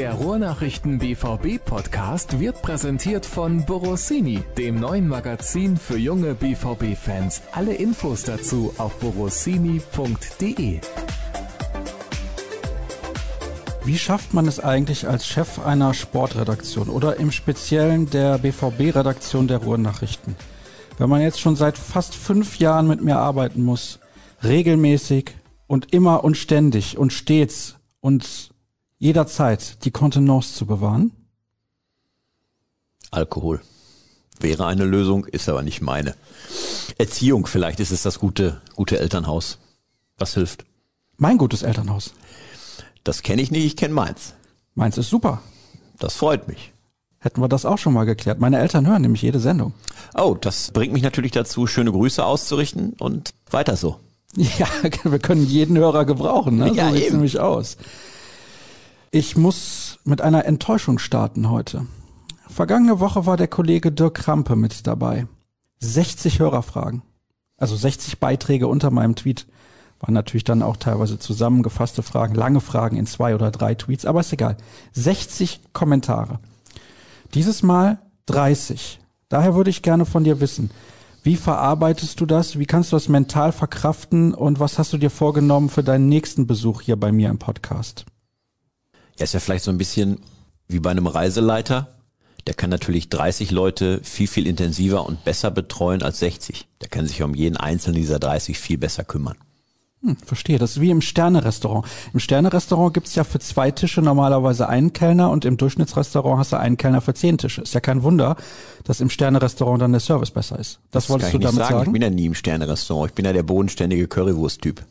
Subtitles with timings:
[0.00, 7.42] Der Ruhrnachrichten BVB Podcast wird präsentiert von Borossini, dem neuen Magazin für junge BVB Fans.
[7.52, 10.80] Alle Infos dazu auf borossini.de.
[13.84, 19.58] Wie schafft man es eigentlich als Chef einer Sportredaktion oder im Speziellen der BVB-Redaktion der
[19.58, 20.34] Ruhrnachrichten?
[20.96, 23.98] Wenn man jetzt schon seit fast fünf Jahren mit mir arbeiten muss,
[24.42, 25.34] regelmäßig
[25.66, 28.49] und immer und ständig und stets und
[29.00, 31.10] jederzeit die Kontenance zu bewahren?
[33.10, 33.60] Alkohol.
[34.38, 36.14] Wäre eine Lösung, ist aber nicht meine.
[36.96, 39.58] Erziehung vielleicht ist es das gute, gute Elternhaus.
[40.16, 40.64] Was hilft?
[41.16, 42.12] Mein gutes Elternhaus.
[43.02, 44.34] Das kenne ich nicht, ich kenne meins.
[44.74, 45.42] Meins ist super.
[45.98, 46.72] Das freut mich.
[47.18, 48.38] Hätten wir das auch schon mal geklärt.
[48.38, 49.74] Meine Eltern hören nämlich jede Sendung.
[50.14, 53.98] Oh, das bringt mich natürlich dazu, schöne Grüße auszurichten und weiter so.
[54.36, 54.68] Ja,
[55.02, 56.72] wir können jeden Hörer gebrauchen, ne?
[56.72, 57.16] Ja, so sieht's eben.
[57.16, 57.76] nämlich aus.
[59.12, 61.84] Ich muss mit einer Enttäuschung starten heute.
[62.48, 65.26] Vergangene Woche war der Kollege Dirk Krampe mit dabei.
[65.80, 67.02] 60 Hörerfragen.
[67.56, 69.48] Also 60 Beiträge unter meinem Tweet.
[69.98, 74.20] Waren natürlich dann auch teilweise zusammengefasste Fragen, lange Fragen in zwei oder drei Tweets, aber
[74.20, 74.56] ist egal.
[74.92, 76.38] 60 Kommentare.
[77.34, 79.00] Dieses Mal 30.
[79.28, 80.70] Daher würde ich gerne von dir wissen,
[81.24, 82.60] wie verarbeitest du das?
[82.60, 84.34] Wie kannst du das mental verkraften?
[84.34, 88.06] Und was hast du dir vorgenommen für deinen nächsten Besuch hier bei mir im Podcast?
[89.20, 90.18] Ja, ist ja vielleicht so ein bisschen
[90.66, 91.88] wie bei einem Reiseleiter.
[92.46, 96.66] Der kann natürlich 30 Leute viel, viel intensiver und besser betreuen als 60.
[96.80, 99.36] Der kann sich um jeden einzelnen dieser 30 viel besser kümmern.
[100.02, 100.58] Hm, verstehe.
[100.58, 101.86] Das ist wie im Sterne-Restaurant.
[102.14, 106.58] Im Sterne-Restaurant gibt's ja für zwei Tische normalerweise einen Kellner und im Durchschnittsrestaurant hast du
[106.58, 107.60] einen Kellner für zehn Tische.
[107.60, 108.36] Ist ja kein Wunder,
[108.84, 110.80] dass im Sterne-Restaurant dann der Service besser ist.
[110.92, 111.78] Das, wolltest kann du ich nicht damit sagen.
[111.80, 111.90] sagen?
[111.90, 113.10] Ich bin ja nie im Sterne-Restaurant.
[113.10, 114.82] Ich bin ja der bodenständige Currywurst-Typ.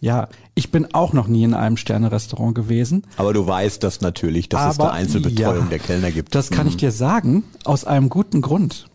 [0.00, 3.02] Ja, ich bin auch noch nie in einem Sterne-Restaurant gewesen.
[3.18, 6.34] Aber du weißt das natürlich, dass es da Aber, Einzelbetreuung ja, der Kellner gibt.
[6.34, 8.86] Das kann ich dir sagen, aus einem guten Grund.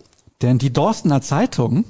[0.41, 1.85] Denn die Dorstener Zeitung,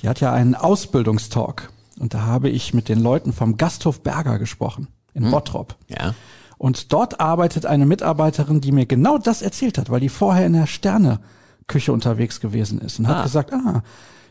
[0.00, 1.70] die hat ja einen Ausbildungstalk.
[1.98, 5.74] Und da habe ich mit den Leuten vom Gasthof Berger gesprochen, in Bottrop.
[5.88, 6.14] Ja.
[6.58, 10.52] Und dort arbeitet eine Mitarbeiterin, die mir genau das erzählt hat, weil die vorher in
[10.52, 13.16] der Sterne-Küche unterwegs gewesen ist und Ah.
[13.16, 13.82] hat gesagt, ah,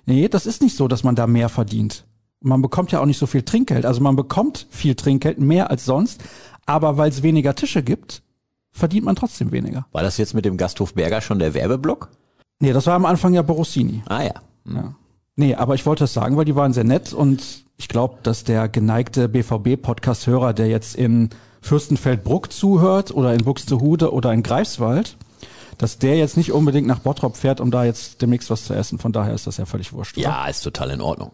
[0.06, 2.06] nee, das ist nicht so, dass man da mehr verdient.
[2.40, 3.86] Man bekommt ja auch nicht so viel Trinkgeld.
[3.86, 6.24] Also man bekommt viel Trinkgeld, mehr als sonst,
[6.66, 8.22] aber weil es weniger Tische gibt,
[8.72, 9.88] verdient man trotzdem weniger.
[9.92, 12.10] War das jetzt mit dem Gasthof Berger schon der Werbeblock?
[12.60, 14.04] Nee, das war am Anfang ja Borossini.
[14.08, 14.34] Ah ja.
[14.66, 14.96] Ja.
[15.36, 18.44] Nee, aber ich wollte das sagen, weil die waren sehr nett und ich glaube, dass
[18.44, 21.30] der geneigte BVB-Podcast-Hörer, der jetzt in
[21.62, 25.16] Fürstenfeldbruck zuhört oder in Buxtehude oder in Greifswald,
[25.78, 28.98] dass der jetzt nicht unbedingt nach Bottrop fährt, um da jetzt demnächst was zu essen.
[28.98, 30.18] Von daher ist das ja völlig wurscht.
[30.18, 30.24] Oder?
[30.24, 31.32] Ja, ist total in Ordnung.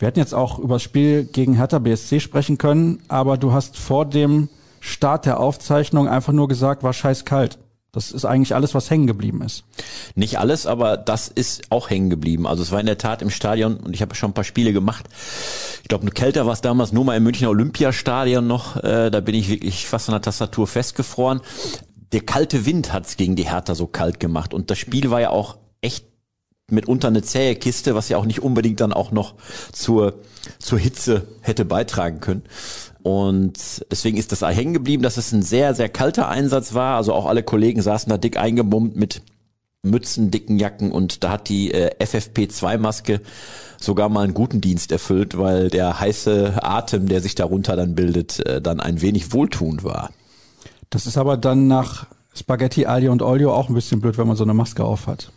[0.00, 3.76] Wir hätten jetzt auch über das Spiel gegen Hertha BSC sprechen können, aber du hast
[3.76, 4.48] vor dem
[4.80, 7.58] Start der Aufzeichnung einfach nur gesagt, war scheiß kalt.
[7.92, 9.64] Das ist eigentlich alles, was hängen geblieben ist.
[10.14, 12.46] Nicht alles, aber das ist auch hängen geblieben.
[12.46, 14.72] Also es war in der Tat im Stadion und ich habe schon ein paar Spiele
[14.72, 15.06] gemacht.
[15.82, 18.76] Ich glaube, nur kälter war es damals nur mal im Münchner Olympiastadion noch.
[18.82, 21.42] Äh, da bin ich wirklich fast an der Tastatur festgefroren.
[22.12, 25.28] Der kalte Wind hat's gegen die Hertha so kalt gemacht und das Spiel war ja
[25.28, 26.09] auch echt
[26.72, 29.34] mitunter eine zähe Kiste, was ja auch nicht unbedingt dann auch noch
[29.72, 30.14] zur,
[30.58, 32.42] zur Hitze hätte beitragen können.
[33.02, 33.54] Und
[33.90, 36.96] deswegen ist das hängen geblieben, dass es ein sehr, sehr kalter Einsatz war.
[36.96, 39.22] Also auch alle Kollegen saßen da dick eingebummt mit
[39.82, 43.22] Mützen, dicken Jacken und da hat die äh, FFP2-Maske
[43.78, 48.44] sogar mal einen guten Dienst erfüllt, weil der heiße Atem, der sich darunter dann bildet,
[48.46, 50.10] äh, dann ein wenig wohltuend war.
[50.90, 54.36] Das ist aber dann nach Spaghetti, Aglio und Olio auch ein bisschen blöd, wenn man
[54.36, 55.32] so eine Maske auf hat.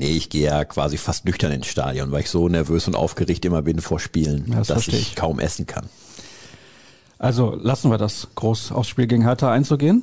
[0.00, 3.44] Nee, ich gehe ja quasi fast nüchtern ins Stadion, weil ich so nervös und aufgeregt
[3.44, 5.14] immer bin vor Spielen, das dass ich ich.
[5.14, 5.90] kaum essen kann.
[7.18, 10.02] Also lassen wir das groß aufs Spiel gegen Hertha einzugehen.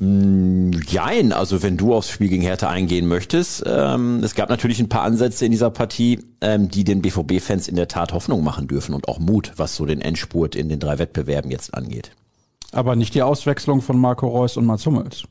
[0.00, 4.88] Jein, also wenn du aufs Spiel gegen Hertha eingehen möchtest, ähm, es gab natürlich ein
[4.88, 8.94] paar Ansätze in dieser Partie, ähm, die den BVB-Fans in der Tat Hoffnung machen dürfen
[8.94, 12.12] und auch Mut, was so den Endspurt in den drei Wettbewerben jetzt angeht.
[12.70, 15.24] Aber nicht die Auswechslung von Marco Reus und Mats Hummels.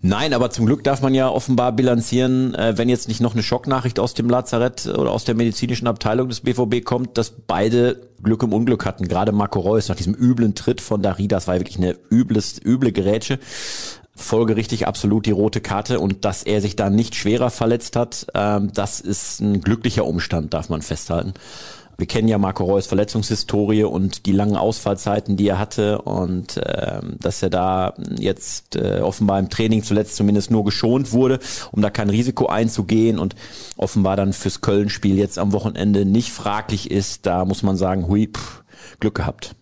[0.00, 3.42] Nein, aber zum Glück darf man ja offenbar bilanzieren, äh, wenn jetzt nicht noch eine
[3.42, 8.44] Schocknachricht aus dem Lazarett oder aus der medizinischen Abteilung des BVB kommt, dass beide Glück
[8.44, 9.08] im Unglück hatten.
[9.08, 12.92] Gerade Marco Reus nach diesem üblen Tritt von Darida, das war wirklich eine übles, üble
[12.92, 13.40] Gerätsche.
[14.14, 18.72] Folgerichtig absolut die rote Karte und dass er sich da nicht schwerer verletzt hat, ähm,
[18.72, 21.34] das ist ein glücklicher Umstand, darf man festhalten.
[22.00, 27.16] Wir kennen ja Marco Reus Verletzungshistorie und die langen Ausfallzeiten, die er hatte und ähm,
[27.18, 31.40] dass er da jetzt äh, offenbar im Training zuletzt zumindest nur geschont wurde,
[31.72, 33.34] um da kein Risiko einzugehen und
[33.76, 38.28] offenbar dann fürs Köln-Spiel jetzt am Wochenende nicht fraglich ist, da muss man sagen, hui,
[38.32, 38.62] pff,
[39.00, 39.56] Glück gehabt.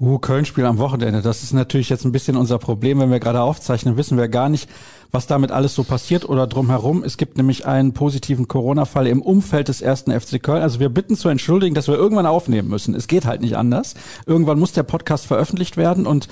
[0.00, 1.20] Uh, Köln-Spiel am Wochenende.
[1.20, 2.98] Das ist natürlich jetzt ein bisschen unser Problem.
[2.98, 4.70] Wenn wir gerade aufzeichnen, wissen wir gar nicht,
[5.14, 7.04] was damit alles so passiert oder drumherum.
[7.04, 10.62] Es gibt nämlich einen positiven Corona-Fall im Umfeld des ersten FC Köln.
[10.62, 12.94] Also wir bitten zu entschuldigen, dass wir irgendwann aufnehmen müssen.
[12.94, 13.94] Es geht halt nicht anders.
[14.26, 16.28] Irgendwann muss der Podcast veröffentlicht werden und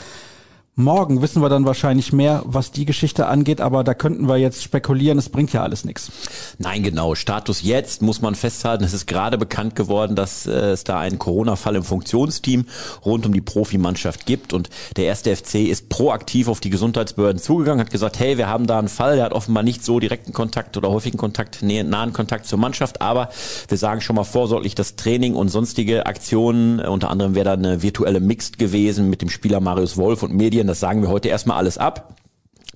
[0.74, 4.62] Morgen wissen wir dann wahrscheinlich mehr, was die Geschichte angeht, aber da könnten wir jetzt
[4.62, 6.10] spekulieren, es bringt ja alles nichts.
[6.56, 7.14] Nein, genau.
[7.14, 8.82] Status jetzt muss man festhalten.
[8.82, 12.64] Es ist gerade bekannt geworden, dass äh, es da einen Corona-Fall im Funktionsteam
[13.04, 17.80] rund um die Profimannschaft gibt und der erste FC ist proaktiv auf die Gesundheitsbehörden zugegangen,
[17.84, 20.78] hat gesagt, hey, wir haben da einen Fall, der hat offenbar nicht so direkten Kontakt
[20.78, 23.28] oder häufigen Kontakt, nahen Kontakt zur Mannschaft, aber
[23.68, 27.82] wir sagen schon mal vorsorglich, das Training und sonstige Aktionen, unter anderem wäre da eine
[27.82, 31.28] virtuelle Mixed gewesen mit dem Spieler Marius Wolf und Medien Medien, das sagen wir heute
[31.28, 32.14] erstmal alles ab.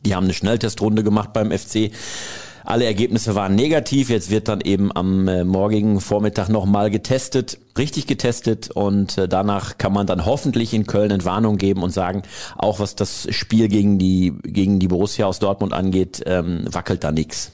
[0.04, 1.90] Die haben eine Schnelltestrunde gemacht beim FC.
[2.64, 4.10] Alle Ergebnisse waren negativ.
[4.10, 9.78] Jetzt wird dann eben am äh, morgigen Vormittag nochmal getestet, richtig getestet und äh, danach
[9.78, 12.22] kann man dann hoffentlich in Köln Entwarnung geben und sagen,
[12.56, 17.12] auch was das Spiel gegen die, gegen die Borussia aus Dortmund angeht, ähm, wackelt da
[17.12, 17.52] nichts.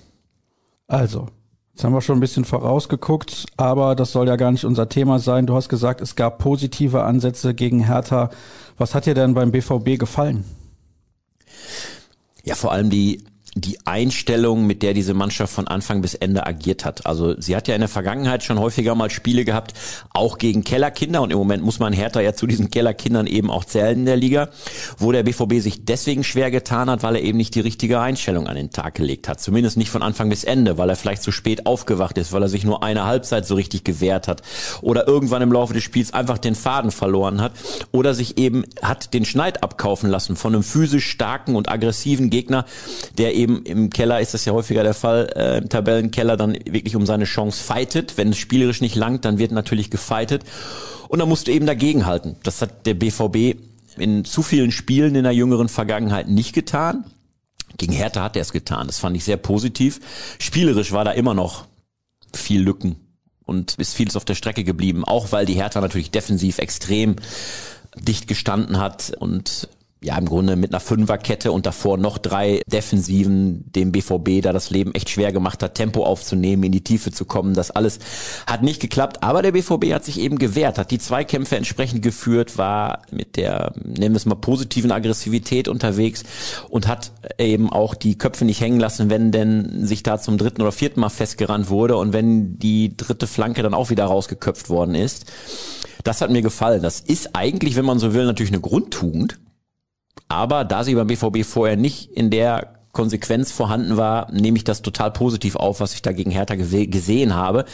[0.87, 1.27] Also,
[1.73, 5.19] Jetzt haben wir schon ein bisschen vorausgeguckt, aber das soll ja gar nicht unser Thema
[5.19, 5.47] sein.
[5.47, 8.31] Du hast gesagt, es gab positive Ansätze gegen Hertha.
[8.77, 10.45] Was hat dir denn beim BVB gefallen?
[12.45, 13.25] Ja, vor allem die
[13.55, 17.05] die Einstellung, mit der diese Mannschaft von Anfang bis Ende agiert hat.
[17.05, 19.75] Also sie hat ja in der Vergangenheit schon häufiger mal Spiele gehabt,
[20.15, 23.67] auch gegen Kellerkinder und im Moment muss man Hertha ja zu diesen Kellerkindern eben auch
[23.67, 24.49] zählen in der Liga,
[24.97, 28.47] wo der BVB sich deswegen schwer getan hat, weil er eben nicht die richtige Einstellung
[28.47, 29.39] an den Tag gelegt hat.
[29.39, 32.49] Zumindest nicht von Anfang bis Ende, weil er vielleicht zu spät aufgewacht ist, weil er
[32.49, 34.41] sich nur eine Halbzeit so richtig gewehrt hat
[34.81, 37.53] oder irgendwann im Laufe des Spiels einfach den Faden verloren hat
[37.91, 42.65] oder sich eben hat den Schneid abkaufen lassen von einem physisch starken und aggressiven Gegner,
[43.19, 46.55] der eben eben im Keller ist das ja häufiger der Fall, äh, im Tabellenkeller dann
[46.55, 48.17] wirklich um seine Chance fightet.
[48.17, 50.45] Wenn es spielerisch nicht langt, dann wird natürlich gefightet.
[51.09, 52.37] Und dann musst du eben dagegenhalten.
[52.43, 53.57] Das hat der BVB
[53.99, 57.05] in zu vielen Spielen in der jüngeren Vergangenheit nicht getan.
[57.77, 58.87] Gegen Hertha hat er es getan.
[58.87, 60.01] Das fand ich sehr positiv.
[60.39, 61.67] Spielerisch war da immer noch
[62.35, 62.97] viel Lücken
[63.45, 65.05] und ist vieles auf der Strecke geblieben.
[65.05, 67.17] Auch weil die Hertha natürlich defensiv extrem
[67.97, 69.69] dicht gestanden hat und
[70.03, 74.71] ja im Grunde mit einer Fünferkette und davor noch drei Defensiven dem BVB da das
[74.71, 77.55] Leben echt schwer gemacht hat, Tempo aufzunehmen, in die Tiefe zu kommen.
[77.55, 78.01] Das alles
[78.47, 82.59] hat nicht geklappt, aber der BVB hat sich eben gewehrt, hat die Zweikämpfe entsprechend geführt,
[82.59, 86.25] war mit der, nennen wir es mal, positiven Aggressivität unterwegs
[86.69, 90.63] und hat eben auch die Köpfe nicht hängen lassen, wenn denn sich da zum dritten
[90.63, 94.95] oder vierten Mal festgerannt wurde und wenn die dritte Flanke dann auch wieder rausgeköpft worden
[94.95, 95.27] ist.
[96.05, 96.83] Das hat mir gefallen.
[96.83, 99.39] Das ist eigentlich, wenn man so will, natürlich eine Grundtugend
[100.33, 104.81] aber da sie beim BVB vorher nicht in der Konsequenz vorhanden war, nehme ich das
[104.81, 107.67] total positiv auf, was ich da gegen Hertha gesehen habe.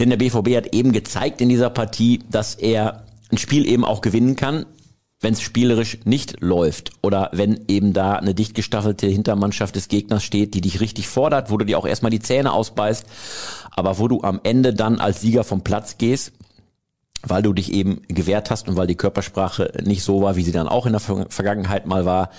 [0.00, 4.00] Denn der BVB hat eben gezeigt in dieser Partie, dass er ein Spiel eben auch
[4.00, 4.64] gewinnen kann,
[5.20, 10.24] wenn es spielerisch nicht läuft oder wenn eben da eine dicht gestaffelte Hintermannschaft des Gegners
[10.24, 13.04] steht, die dich richtig fordert, wo du dir auch erstmal die Zähne ausbeißt,
[13.70, 16.32] aber wo du am Ende dann als Sieger vom Platz gehst
[17.28, 20.52] weil du dich eben gewehrt hast und weil die Körpersprache nicht so war, wie sie
[20.52, 22.30] dann auch in der Vergangenheit mal war,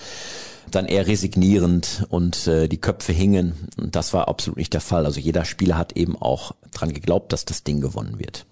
[0.70, 3.54] dann eher resignierend und äh, die Köpfe hingen.
[3.78, 5.06] Und das war absolut nicht der Fall.
[5.06, 8.46] Also jeder Spieler hat eben auch dran geglaubt, dass das Ding gewonnen wird.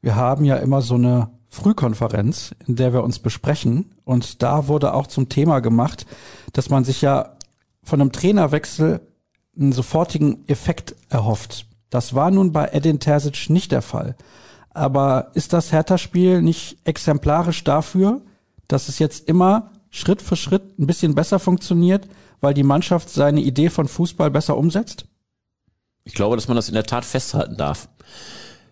[0.00, 3.92] Wir haben ja immer so eine Frühkonferenz, in der wir uns besprechen.
[4.04, 6.06] Und da wurde auch zum Thema gemacht,
[6.52, 7.36] dass man sich ja
[7.82, 9.00] von einem Trainerwechsel
[9.58, 11.66] einen sofortigen Effekt erhofft.
[11.90, 14.14] Das war nun bei Edin Terzic nicht der Fall.
[14.72, 18.20] Aber ist das Hertha-Spiel nicht exemplarisch dafür,
[18.68, 22.08] dass es jetzt immer Schritt für Schritt ein bisschen besser funktioniert,
[22.40, 25.06] weil die Mannschaft seine Idee von Fußball besser umsetzt?
[26.04, 27.88] Ich glaube, dass man das in der Tat festhalten darf.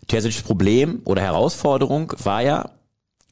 [0.06, 2.70] Terzic's Problem oder Herausforderung war ja,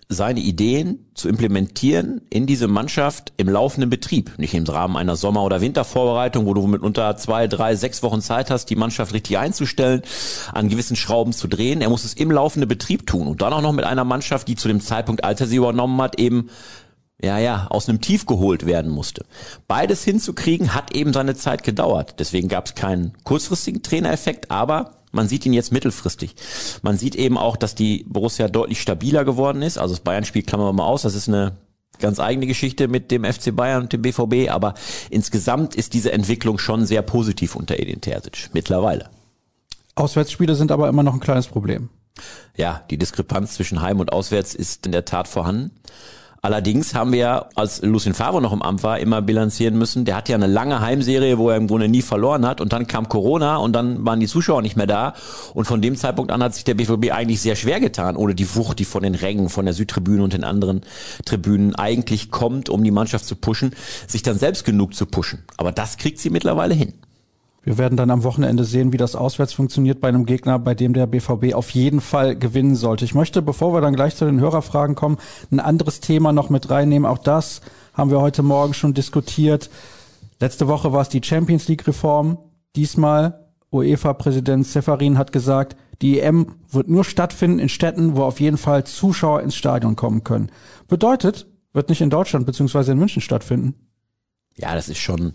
[0.08, 4.38] seine Ideen zu implementieren in diese Mannschaft im laufenden Betrieb.
[4.38, 8.20] Nicht im Rahmen einer Sommer- oder Wintervorbereitung, wo du mit unter zwei, drei, sechs Wochen
[8.20, 10.02] Zeit hast, die Mannschaft richtig einzustellen,
[10.52, 11.80] an gewissen Schrauben zu drehen.
[11.80, 14.54] Er muss es im laufenden Betrieb tun und dann auch noch mit einer Mannschaft, die
[14.54, 16.50] zu dem Zeitpunkt, als er sie übernommen hat, eben
[17.20, 19.24] ja, ja, aus einem Tief geholt werden musste.
[19.66, 22.16] Beides hinzukriegen hat eben seine Zeit gedauert.
[22.18, 26.36] Deswegen gab es keinen kurzfristigen Trainereffekt, aber man sieht ihn jetzt mittelfristig.
[26.82, 29.78] Man sieht eben auch, dass die Borussia deutlich stabiler geworden ist.
[29.78, 31.02] Also das Bayern-Spiel klammern wir mal aus.
[31.02, 31.56] Das ist eine
[31.98, 34.50] ganz eigene Geschichte mit dem FC Bayern und dem BVB.
[34.50, 34.74] Aber
[35.10, 39.10] insgesamt ist diese Entwicklung schon sehr positiv unter Edin Terzic mittlerweile.
[39.96, 41.88] Auswärtsspiele sind aber immer noch ein kleines Problem.
[42.56, 45.70] Ja, die Diskrepanz zwischen Heim und Auswärts ist in der Tat vorhanden.
[46.46, 50.04] Allerdings haben wir ja, als Lucien Favre noch im Amt war, immer bilanzieren müssen.
[50.04, 52.60] Der hat ja eine lange Heimserie, wo er im Grunde nie verloren hat.
[52.60, 55.14] Und dann kam Corona und dann waren die Zuschauer nicht mehr da.
[55.54, 58.54] Und von dem Zeitpunkt an hat sich der BVB eigentlich sehr schwer getan, ohne die
[58.54, 60.82] Wucht, die von den Rängen, von der Südtribüne und den anderen
[61.24, 63.74] Tribünen eigentlich kommt, um die Mannschaft zu pushen,
[64.06, 65.40] sich dann selbst genug zu pushen.
[65.56, 66.92] Aber das kriegt sie mittlerweile hin.
[67.66, 70.92] Wir werden dann am Wochenende sehen, wie das auswärts funktioniert bei einem Gegner, bei dem
[70.92, 73.04] der BVB auf jeden Fall gewinnen sollte.
[73.04, 75.18] Ich möchte, bevor wir dann gleich zu den Hörerfragen kommen,
[75.50, 77.10] ein anderes Thema noch mit reinnehmen.
[77.10, 79.68] Auch das haben wir heute Morgen schon diskutiert.
[80.38, 82.38] Letzte Woche war es die Champions League Reform.
[82.76, 88.58] Diesmal UEFA-Präsident Seferin hat gesagt, die EM wird nur stattfinden in Städten, wo auf jeden
[88.58, 90.52] Fall Zuschauer ins Stadion kommen können.
[90.86, 93.74] Bedeutet, wird nicht in Deutschland beziehungsweise in München stattfinden.
[94.56, 95.32] Ja, das ist schon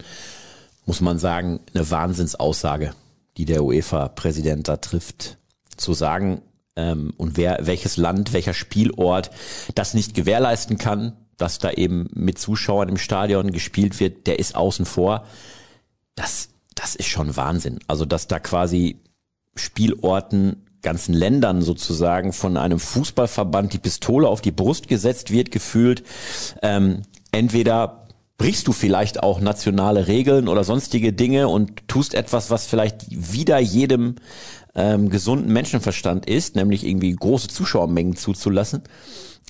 [0.85, 2.93] muss man sagen, eine Wahnsinnsaussage,
[3.38, 5.38] die der UEFA-Präsident da trifft.
[5.77, 6.41] Zu sagen,
[6.75, 9.31] ähm, und wer, welches Land, welcher Spielort
[9.75, 14.55] das nicht gewährleisten kann, dass da eben mit Zuschauern im Stadion gespielt wird, der ist
[14.55, 15.25] außen vor.
[16.15, 17.79] Das, das ist schon Wahnsinn.
[17.88, 19.00] Also, dass da quasi
[19.55, 26.03] Spielorten ganzen Ländern sozusagen von einem Fußballverband die Pistole auf die Brust gesetzt wird, gefühlt.
[26.61, 28.00] Ähm, entweder
[28.41, 33.60] brichst du vielleicht auch nationale Regeln oder sonstige Dinge und tust etwas, was vielleicht wieder
[33.60, 34.15] jedem
[34.74, 38.81] ähm, gesunden Menschenverstand ist, nämlich irgendwie große Zuschauermengen zuzulassen,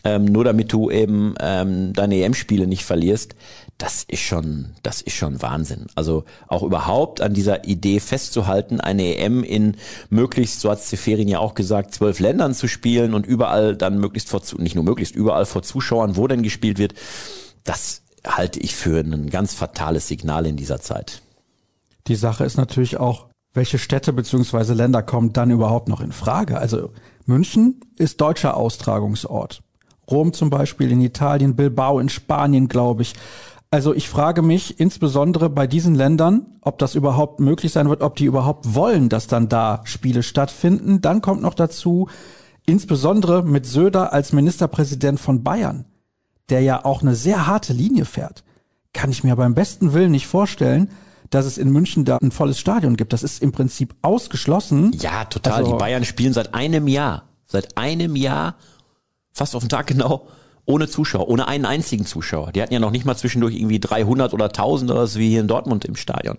[0.03, 3.33] ähm, nur damit du eben ähm, deine EM-Spiele nicht verlierst.
[3.77, 5.87] Das ist schon, das ist schon Wahnsinn.
[5.95, 9.77] Also auch überhaupt an dieser Idee festzuhalten, eine EM in
[10.09, 14.27] möglichst, so hat Seferin ja auch gesagt, zwölf Ländern zu spielen und überall dann möglichst
[14.27, 16.93] vor, nicht nur möglichst, überall vor Zuschauern, wo denn gespielt wird.
[17.63, 21.21] Das halte ich für ein ganz fatales Signal in dieser Zeit.
[22.07, 26.57] Die Sache ist natürlich auch, welche Städte beziehungsweise Länder kommen dann überhaupt noch in Frage?
[26.57, 26.91] Also
[27.25, 29.61] München ist deutscher Austragungsort.
[30.09, 33.13] Rom zum Beispiel in Italien, Bilbao in Spanien, glaube ich.
[33.69, 38.15] Also ich frage mich insbesondere bei diesen Ländern, ob das überhaupt möglich sein wird, ob
[38.15, 41.01] die überhaupt wollen, dass dann da Spiele stattfinden.
[41.01, 42.09] Dann kommt noch dazu,
[42.65, 45.85] insbesondere mit Söder als Ministerpräsident von Bayern
[46.49, 48.43] der ja auch eine sehr harte Linie fährt,
[48.93, 50.89] kann ich mir beim besten Willen nicht vorstellen,
[51.29, 53.13] dass es in München da ein volles Stadion gibt.
[53.13, 54.91] Das ist im Prinzip ausgeschlossen.
[54.99, 55.53] Ja, total.
[55.53, 58.55] Also, die Bayern spielen seit einem Jahr, seit einem Jahr,
[59.31, 60.27] fast auf den Tag genau,
[60.65, 62.51] ohne Zuschauer, ohne einen einzigen Zuschauer.
[62.51, 65.41] Die hatten ja noch nicht mal zwischendurch irgendwie 300 oder 1000 oder so wie hier
[65.41, 66.37] in Dortmund im Stadion.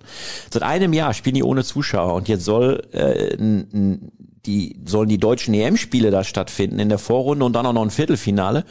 [0.51, 3.37] Seit einem Jahr spielen die ohne Zuschauer und jetzt soll äh,
[4.47, 7.91] die sollen die deutschen EM-Spiele da stattfinden in der Vorrunde und dann auch noch ein
[7.91, 8.65] Viertelfinale.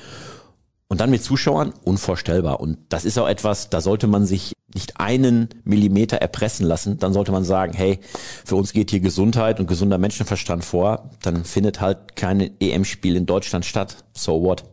[0.91, 2.59] Und dann mit Zuschauern unvorstellbar.
[2.59, 6.99] Und das ist auch etwas, da sollte man sich nicht einen Millimeter erpressen lassen.
[6.99, 8.01] Dann sollte man sagen, hey,
[8.43, 11.11] für uns geht hier Gesundheit und gesunder Menschenverstand vor.
[11.21, 14.03] Dann findet halt kein EM-Spiel in Deutschland statt.
[14.11, 14.65] So what?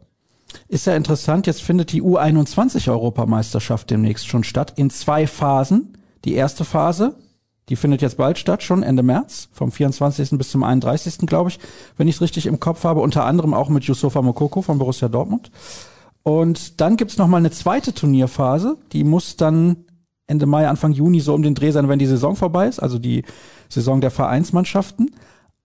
[0.67, 5.99] Ist ja interessant, jetzt findet die U21-Europameisterschaft demnächst schon statt, in zwei Phasen.
[6.25, 7.15] Die erste Phase,
[7.69, 10.31] die findet jetzt bald statt, schon Ende März, vom 24.
[10.31, 11.19] bis zum 31.
[11.29, 11.61] glaube ich,
[11.97, 15.09] wenn ich es richtig im Kopf habe, unter anderem auch mit Yusufa Mokoko von Borussia
[15.09, 15.53] Dortmund.
[16.29, 19.87] Und dann gibt's noch mal eine zweite Turnierphase, die muss dann
[20.27, 22.99] Ende Mai, Anfang Juni so um den Dreh sein, wenn die Saison vorbei ist, also
[22.99, 23.25] die
[23.71, 25.11] Saison der Vereinsmannschaften.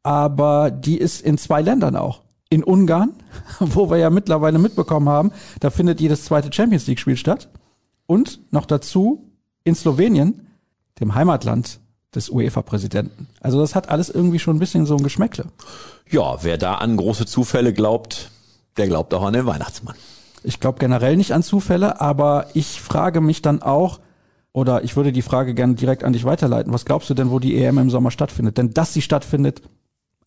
[0.03, 2.21] Aber die ist in zwei Ländern auch.
[2.49, 3.11] In Ungarn,
[3.59, 7.49] wo wir ja mittlerweile mitbekommen haben, da findet jedes zweite Champions League Spiel statt.
[8.07, 9.33] Und noch dazu
[9.65, 10.47] in Slowenien,
[11.01, 11.81] dem Heimatland
[12.15, 13.27] des UEFA-Präsidenten.
[13.41, 15.43] Also das hat alles irgendwie schon ein bisschen so ein Geschmäckle.
[16.09, 18.31] Ja, wer da an große Zufälle glaubt,
[18.77, 19.95] der glaubt auch an den Weihnachtsmann.
[20.43, 23.99] Ich glaube generell nicht an Zufälle, aber ich frage mich dann auch,
[24.51, 26.71] oder ich würde die Frage gerne direkt an dich weiterleiten.
[26.71, 28.57] Was glaubst du denn, wo die EM im Sommer stattfindet?
[28.57, 29.61] Denn dass sie stattfindet,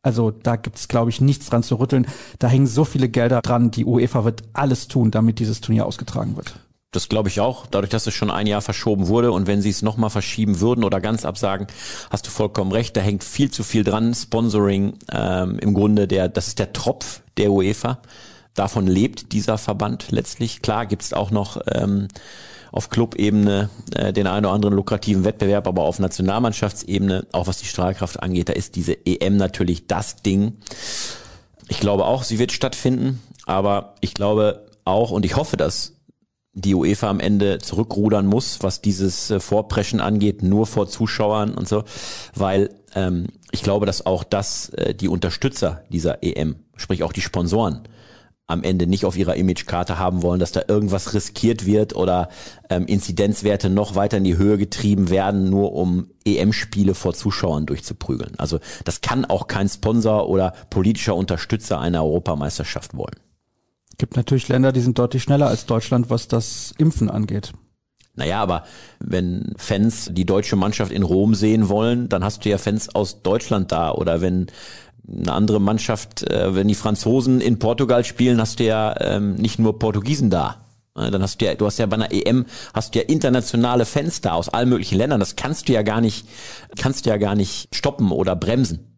[0.03, 2.07] also da gibt es, glaube ich, nichts dran zu rütteln.
[2.39, 3.71] Da hängen so viele Gelder dran.
[3.71, 6.55] Die UEFA wird alles tun, damit dieses Turnier ausgetragen wird.
[6.93, 7.67] Das glaube ich auch.
[7.67, 10.83] Dadurch, dass es schon ein Jahr verschoben wurde und wenn sie es nochmal verschieben würden
[10.83, 11.67] oder ganz absagen,
[12.11, 12.97] hast du vollkommen recht.
[12.97, 14.15] Da hängt viel zu viel dran.
[14.15, 17.99] Sponsoring ähm, im Grunde der, das ist der Tropf der UEFA.
[18.57, 20.63] Davon lebt dieser Verband letztlich.
[20.63, 22.09] Klar gibt's auch noch ähm,
[22.73, 27.67] auf Clubebene äh, den einen oder anderen lukrativen Wettbewerb, aber auf Nationalmannschaftsebene, auch was die
[27.67, 30.55] Strahlkraft angeht, da ist diese EM natürlich das Ding.
[31.69, 35.93] Ich glaube auch, sie wird stattfinden, aber ich glaube auch und ich hoffe, dass
[36.53, 41.69] die UEFA am Ende zurückrudern muss, was dieses äh, Vorpreschen angeht, nur vor Zuschauern und
[41.69, 41.85] so,
[42.35, 47.21] weil ähm, ich glaube, dass auch das äh, die Unterstützer dieser EM, sprich auch die
[47.21, 47.83] Sponsoren,
[48.47, 52.29] am Ende nicht auf ihrer Imagekarte haben wollen, dass da irgendwas riskiert wird oder
[52.71, 58.35] ähm, Inzidenzwerte noch weiter in die Höhe getrieben werden, nur um EM-Spiele vor Zuschauern durchzuprügeln.
[58.39, 63.17] Also das kann auch kein Sponsor oder politischer Unterstützer einer Europameisterschaft wollen.
[63.99, 67.53] Gibt natürlich Länder, die sind deutlich schneller als Deutschland, was das Impfen angeht.
[68.15, 68.65] Naja, aber
[68.99, 73.23] wenn Fans die deutsche Mannschaft in Rom sehen wollen, dann hast du ja Fans aus
[73.23, 73.93] Deutschland da.
[73.93, 74.47] Oder wenn
[75.09, 79.59] eine andere Mannschaft, äh, wenn die Franzosen in Portugal spielen, hast du ja ähm, nicht
[79.59, 80.63] nur Portugiesen da.
[80.97, 84.23] Dann hast du ja, du hast ja bei einer EM, hast du ja internationale Fans
[84.23, 85.21] da aus allen möglichen Ländern.
[85.21, 86.27] Das kannst du ja gar nicht,
[86.79, 88.97] kannst du ja gar nicht stoppen oder bremsen.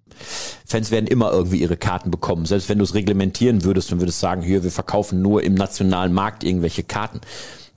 [0.65, 2.47] Fans werden immer irgendwie ihre Karten bekommen.
[2.47, 6.13] Selbst wenn du es reglementieren würdest und würdest sagen, hier, wir verkaufen nur im nationalen
[6.13, 7.21] Markt irgendwelche Karten.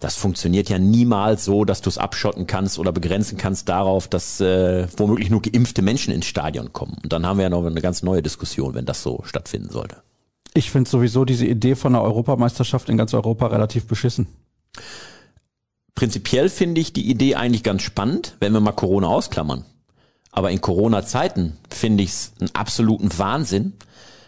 [0.01, 4.41] Das funktioniert ja niemals so, dass du es abschotten kannst oder begrenzen kannst darauf, dass
[4.41, 6.97] äh, womöglich nur geimpfte Menschen ins Stadion kommen.
[7.03, 9.97] Und dann haben wir ja noch eine ganz neue Diskussion, wenn das so stattfinden sollte.
[10.55, 14.25] Ich finde sowieso diese Idee von einer Europameisterschaft in ganz Europa relativ beschissen.
[15.93, 19.65] Prinzipiell finde ich die Idee eigentlich ganz spannend, wenn wir mal Corona ausklammern.
[20.31, 23.73] Aber in Corona-Zeiten finde ich es einen absoluten Wahnsinn,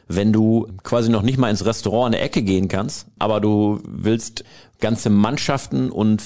[0.08, 3.82] wenn du quasi noch nicht mal ins Restaurant in der Ecke gehen kannst, aber du
[3.86, 4.44] willst
[4.84, 6.22] ganze Mannschaften und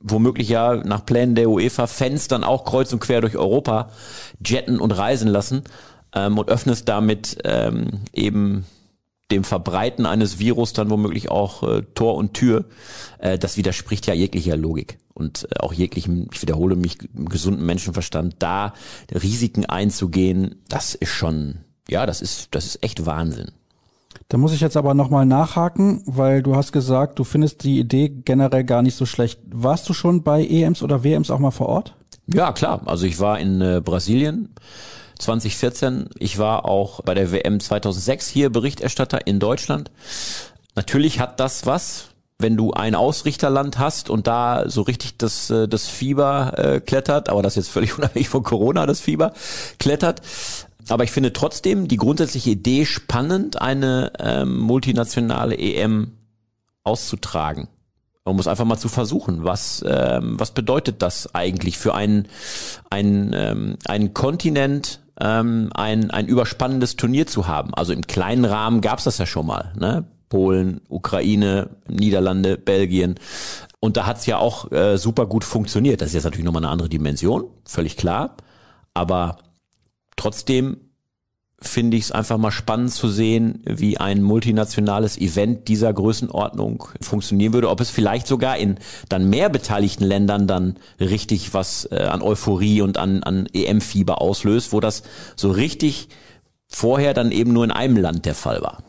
[0.00, 3.90] womöglich ja nach Plänen der UEFA Fans dann auch kreuz und quer durch Europa
[4.44, 5.64] jetten und reisen lassen
[6.14, 8.64] ähm, und öffnest damit ähm, eben
[9.32, 12.66] dem Verbreiten eines Virus dann womöglich auch äh, Tor und Tür.
[13.18, 18.36] Äh, das widerspricht ja jeglicher Logik und äh, auch jeglichem, ich wiederhole mich, gesunden Menschenverstand,
[18.38, 18.74] da
[19.10, 23.50] Risiken einzugehen, das ist schon, ja, das ist, das ist echt Wahnsinn.
[24.32, 28.08] Da muss ich jetzt aber nochmal nachhaken, weil du hast gesagt, du findest die Idee
[28.08, 29.38] generell gar nicht so schlecht.
[29.44, 31.94] Warst du schon bei EMs oder WMs auch mal vor Ort?
[32.32, 32.80] Ja, klar.
[32.86, 34.54] Also ich war in äh, Brasilien
[35.18, 36.08] 2014.
[36.18, 39.90] Ich war auch bei der WM 2006 hier Berichterstatter in Deutschland.
[40.76, 42.06] Natürlich hat das was,
[42.38, 47.28] wenn du ein Ausrichterland hast und da so richtig das, äh, das Fieber äh, klettert,
[47.28, 49.34] aber das jetzt völlig unabhängig von Corona, das Fieber
[49.78, 50.22] klettert.
[50.88, 56.12] Aber ich finde trotzdem die grundsätzliche Idee spannend, eine ähm, multinationale EM
[56.84, 57.68] auszutragen.
[58.24, 62.28] Man muss einfach mal zu versuchen, was, ähm, was bedeutet das eigentlich für einen,
[62.88, 67.74] einen, ähm, einen Kontinent, ähm, ein, ein überspannendes Turnier zu haben.
[67.74, 69.72] Also im kleinen Rahmen gab's das ja schon mal.
[69.76, 70.04] Ne?
[70.28, 73.16] Polen, Ukraine, Niederlande, Belgien.
[73.80, 76.00] Und da hat's ja auch äh, super gut funktioniert.
[76.00, 78.36] Das ist jetzt natürlich nochmal eine andere Dimension, völlig klar.
[78.94, 79.38] Aber
[80.16, 80.76] trotzdem
[81.64, 87.52] finde ich es einfach mal spannend zu sehen, wie ein multinationales Event dieser Größenordnung funktionieren
[87.52, 87.70] würde.
[87.70, 92.82] Ob es vielleicht sogar in dann mehr beteiligten Ländern dann richtig was äh, an Euphorie
[92.82, 95.02] und an, an EM-Fieber auslöst, wo das
[95.36, 96.08] so richtig
[96.66, 98.82] vorher dann eben nur in einem Land der Fall war.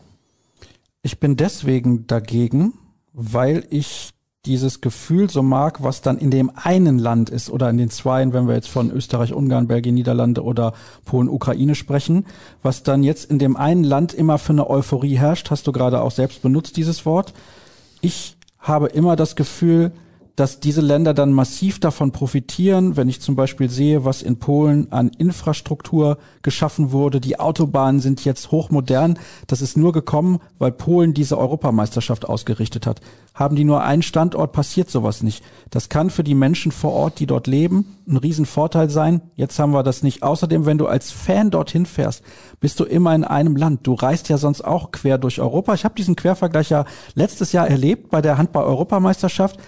[1.02, 2.74] Ich bin deswegen dagegen,
[3.12, 4.13] weil ich
[4.46, 8.32] dieses Gefühl so mag, was dann in dem einen Land ist oder in den zweien,
[8.32, 12.26] wenn wir jetzt von Österreich, Ungarn, Belgien, Niederlande oder Polen, Ukraine sprechen,
[12.62, 16.02] was dann jetzt in dem einen Land immer für eine Euphorie herrscht, hast du gerade
[16.02, 17.32] auch selbst benutzt, dieses Wort.
[18.00, 19.92] Ich habe immer das Gefühl,
[20.36, 24.90] dass diese Länder dann massiv davon profitieren, wenn ich zum Beispiel sehe, was in Polen
[24.90, 27.20] an Infrastruktur geschaffen wurde.
[27.20, 29.18] Die Autobahnen sind jetzt hochmodern.
[29.46, 33.00] Das ist nur gekommen, weil Polen diese Europameisterschaft ausgerichtet hat.
[33.32, 35.44] Haben die nur einen Standort, passiert sowas nicht.
[35.70, 39.22] Das kann für die Menschen vor Ort, die dort leben, ein Riesenvorteil sein.
[39.36, 40.24] Jetzt haben wir das nicht.
[40.24, 42.22] Außerdem, wenn du als Fan dorthin fährst,
[42.60, 43.86] bist du immer in einem Land.
[43.86, 45.74] Du reist ja sonst auch quer durch Europa.
[45.74, 49.58] Ich habe diesen Quervergleich ja letztes Jahr erlebt bei der Handball-Europameisterschaft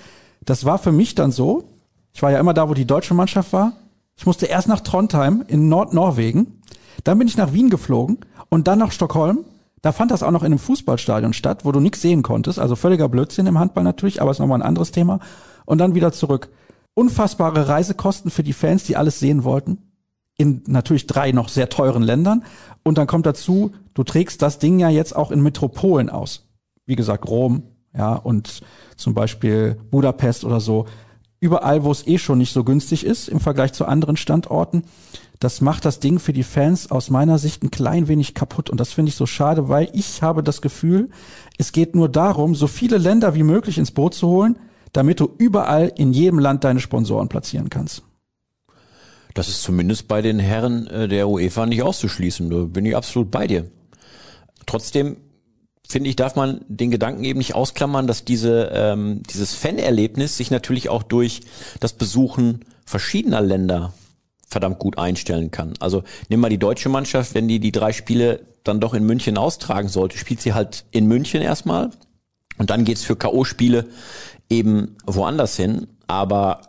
[0.46, 1.64] das war für mich dann so,
[2.14, 3.74] ich war ja immer da, wo die deutsche Mannschaft war.
[4.16, 6.62] Ich musste erst nach Trondheim in Nordnorwegen,
[7.04, 9.44] dann bin ich nach Wien geflogen und dann nach Stockholm.
[9.82, 12.58] Da fand das auch noch in einem Fußballstadion statt, wo du nichts sehen konntest.
[12.58, 15.20] Also völliger Blödsinn im Handball natürlich, aber ist nochmal ein anderes Thema.
[15.66, 16.48] Und dann wieder zurück.
[16.94, 19.78] Unfassbare Reisekosten für die Fans, die alles sehen wollten.
[20.38, 22.44] In natürlich drei noch sehr teuren Ländern.
[22.82, 26.48] Und dann kommt dazu, du trägst das Ding ja jetzt auch in Metropolen aus.
[26.86, 27.64] Wie gesagt, Rom,
[27.96, 28.62] ja, und
[28.96, 30.86] zum Beispiel Budapest oder so,
[31.40, 34.84] überall, wo es eh schon nicht so günstig ist im Vergleich zu anderen Standorten.
[35.38, 38.70] Das macht das Ding für die Fans aus meiner Sicht ein klein wenig kaputt.
[38.70, 41.10] Und das finde ich so schade, weil ich habe das Gefühl,
[41.58, 44.58] es geht nur darum, so viele Länder wie möglich ins Boot zu holen,
[44.92, 48.02] damit du überall in jedem Land deine Sponsoren platzieren kannst.
[49.34, 52.48] Das ist zumindest bei den Herren äh, der UEFA nicht auszuschließen.
[52.48, 53.70] Da bin ich absolut bei dir.
[54.64, 55.18] Trotzdem
[55.88, 60.50] finde ich, darf man den Gedanken eben nicht ausklammern, dass diese, ähm, dieses Fanerlebnis sich
[60.50, 61.42] natürlich auch durch
[61.80, 63.92] das Besuchen verschiedener Länder
[64.48, 65.74] verdammt gut einstellen kann.
[65.80, 69.38] Also nimm mal die deutsche Mannschaft, wenn die die drei Spiele dann doch in München
[69.38, 71.90] austragen sollte, spielt sie halt in München erstmal
[72.58, 73.86] und dann geht's für K.O.-Spiele
[74.48, 75.88] eben woanders hin.
[76.06, 76.62] Aber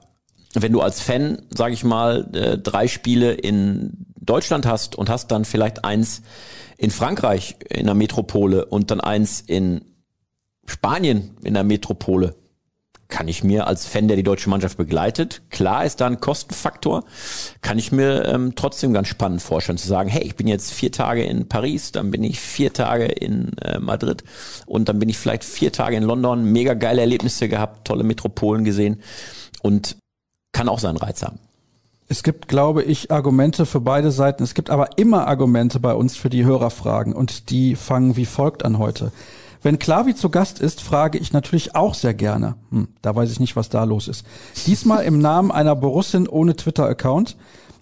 [0.53, 5.31] wenn du als Fan, sage ich mal, äh, drei Spiele in Deutschland hast und hast
[5.31, 6.21] dann vielleicht eins
[6.77, 9.81] in Frankreich in der Metropole und dann eins in
[10.65, 12.35] Spanien in der Metropole
[13.07, 17.05] kann ich mir als Fan, der die deutsche Mannschaft begleitet, klar ist da ein Kostenfaktor,
[17.61, 20.91] kann ich mir ähm, trotzdem ganz spannend vorstellen zu sagen, hey, ich bin jetzt vier
[20.91, 24.23] Tage in Paris, dann bin ich vier Tage in äh, Madrid
[24.65, 28.65] und dann bin ich vielleicht vier Tage in London, mega geile Erlebnisse gehabt, tolle Metropolen
[28.65, 29.01] gesehen
[29.61, 29.97] und
[30.51, 31.39] kann auch seinen Reiz haben.
[32.09, 34.41] Es gibt, glaube ich, Argumente für beide Seiten.
[34.41, 38.63] Es gibt aber immer Argumente bei uns für die Hörerfragen und die fangen wie folgt
[38.63, 39.11] an heute.
[39.61, 42.55] Wenn Klavi zu Gast ist, frage ich natürlich auch sehr gerne.
[42.71, 44.25] Hm, da weiß ich nicht, was da los ist.
[44.67, 47.35] Diesmal im Namen einer Borussin ohne Twitter-Account.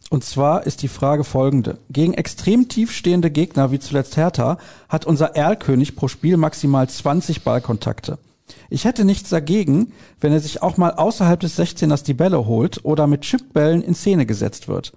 [0.09, 1.77] Und zwar ist die Frage folgende.
[1.89, 4.57] Gegen extrem tiefstehende Gegner wie zuletzt Hertha
[4.89, 8.17] hat unser Erlkönig pro Spiel maximal 20 Ballkontakte.
[8.69, 12.85] Ich hätte nichts dagegen, wenn er sich auch mal außerhalb des 16ers die Bälle holt
[12.85, 14.93] oder mit Chipbällen in Szene gesetzt wird.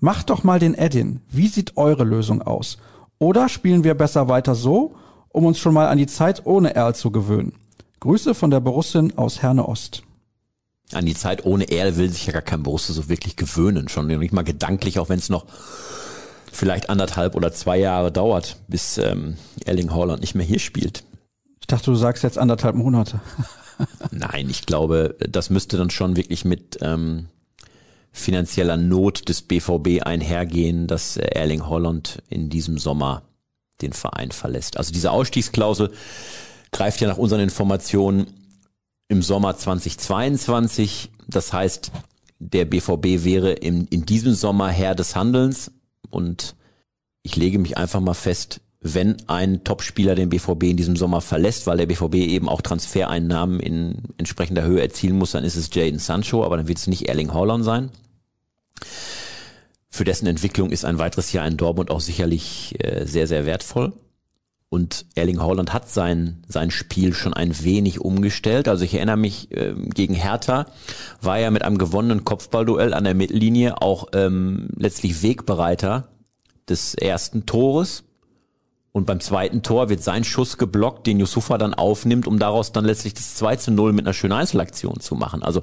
[0.00, 1.20] Macht doch mal den Edin.
[1.30, 2.78] Wie sieht eure Lösung aus?
[3.18, 4.94] Oder spielen wir besser weiter so
[5.30, 7.52] um uns schon mal an die Zeit ohne Erl zu gewöhnen.
[8.00, 10.02] Grüße von der Borussin aus Herne Ost.
[10.92, 14.06] An die Zeit ohne Erl will sich ja gar kein Borussia so wirklich gewöhnen, schon
[14.06, 15.46] nicht mal gedanklich, auch wenn es noch
[16.50, 21.04] vielleicht anderthalb oder zwei Jahre dauert, bis ähm, Erling Haaland nicht mehr hier spielt.
[21.68, 23.20] Ich dachte, du sagst jetzt anderthalb Monate.
[24.10, 27.26] Nein, ich glaube, das müsste dann schon wirklich mit ähm,
[28.10, 33.20] finanzieller Not des BVB einhergehen, dass Erling Haaland in diesem Sommer
[33.82, 34.78] den Verein verlässt.
[34.78, 35.92] Also diese Ausstiegsklausel
[36.72, 38.28] greift ja nach unseren Informationen
[39.08, 41.10] im Sommer 2022.
[41.26, 41.92] Das heißt,
[42.38, 45.70] der BVB wäre im, in diesem Sommer Herr des Handelns
[46.08, 46.56] und
[47.22, 51.66] ich lege mich einfach mal fest, wenn ein Topspieler den BVB in diesem Sommer verlässt,
[51.66, 55.98] weil der BVB eben auch Transfereinnahmen in entsprechender Höhe erzielen muss, dann ist es Jaden
[55.98, 57.90] Sancho, aber dann wird es nicht Erling Haaland sein
[59.98, 63.92] für dessen Entwicklung ist ein weiteres Jahr in Dortmund auch sicherlich äh, sehr, sehr wertvoll.
[64.70, 68.68] Und Erling Haaland hat sein, sein Spiel schon ein wenig umgestellt.
[68.68, 70.66] Also ich erinnere mich, äh, gegen Hertha
[71.22, 76.08] war er mit einem gewonnenen Kopfballduell an der Mittellinie auch ähm, letztlich Wegbereiter
[76.68, 78.04] des ersten Tores.
[78.98, 82.84] Und beim zweiten Tor wird sein Schuss geblockt, den Yusufa dann aufnimmt, um daraus dann
[82.84, 85.44] letztlich das 2 zu 0 mit einer schönen Einzelaktion zu machen.
[85.44, 85.62] Also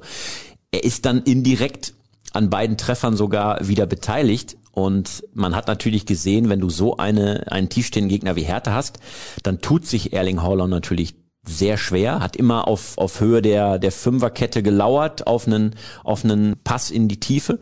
[0.70, 1.92] er ist dann indirekt
[2.32, 4.56] an beiden Treffern sogar wieder beteiligt.
[4.72, 9.00] Und man hat natürlich gesehen, wenn du so eine, einen tiefstehenden Gegner wie Hertha hast,
[9.42, 13.92] dann tut sich Erling Haaland natürlich sehr schwer, hat immer auf, auf Höhe der, der
[13.92, 17.58] Fünferkette gelauert, auf einen, auf einen Pass in die Tiefe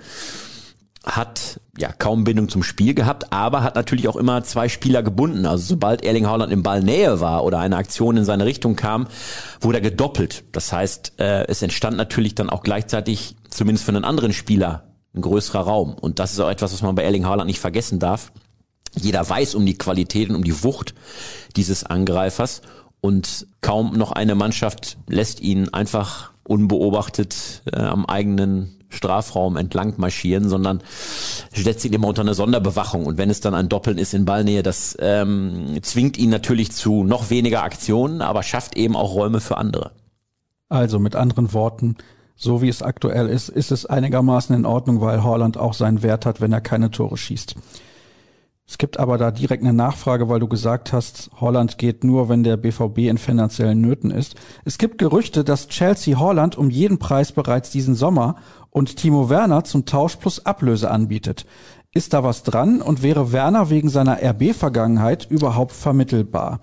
[1.05, 5.45] hat ja kaum Bindung zum Spiel gehabt, aber hat natürlich auch immer zwei Spieler gebunden.
[5.47, 9.07] Also sobald Erling Haaland im Ball Nähe war oder eine Aktion in seine Richtung kam,
[9.61, 10.45] wurde er gedoppelt.
[10.53, 15.23] Das heißt, äh, es entstand natürlich dann auch gleichzeitig zumindest für einen anderen Spieler ein
[15.23, 15.95] größerer Raum.
[15.95, 18.33] Und das ist auch etwas, was man bei Erling Haaland nicht vergessen darf.
[18.97, 20.95] Jeder weiß um die Qualitäten, um die Wucht
[21.57, 22.63] dieses Angreifers
[23.01, 30.49] und kaum noch eine Mannschaft lässt ihn einfach unbeobachtet äh, am eigenen Strafraum entlang marschieren,
[30.49, 30.83] sondern
[31.53, 33.07] setzt ihn immer unter eine Sonderbewachung.
[33.07, 37.05] Und wenn es dann ein Doppeln ist in Ballnähe, das ähm, zwingt ihn natürlich zu
[37.05, 39.91] noch weniger Aktionen, aber schafft eben auch Räume für andere.
[40.69, 41.97] Also mit anderen Worten,
[42.37, 46.27] so wie es aktuell ist, ist es einigermaßen in Ordnung, weil Holland auch seinen Wert
[46.27, 47.55] hat, wenn er keine Tore schießt.
[48.67, 52.43] Es gibt aber da direkt eine Nachfrage, weil du gesagt hast, Holland geht nur, wenn
[52.45, 54.37] der BVB in finanziellen Nöten ist.
[54.65, 58.37] Es gibt Gerüchte, dass Chelsea Holland um jeden Preis bereits diesen Sommer
[58.71, 61.45] und Timo Werner zum Tausch plus Ablöse anbietet.
[61.93, 66.61] Ist da was dran und wäre Werner wegen seiner RB-Vergangenheit überhaupt vermittelbar?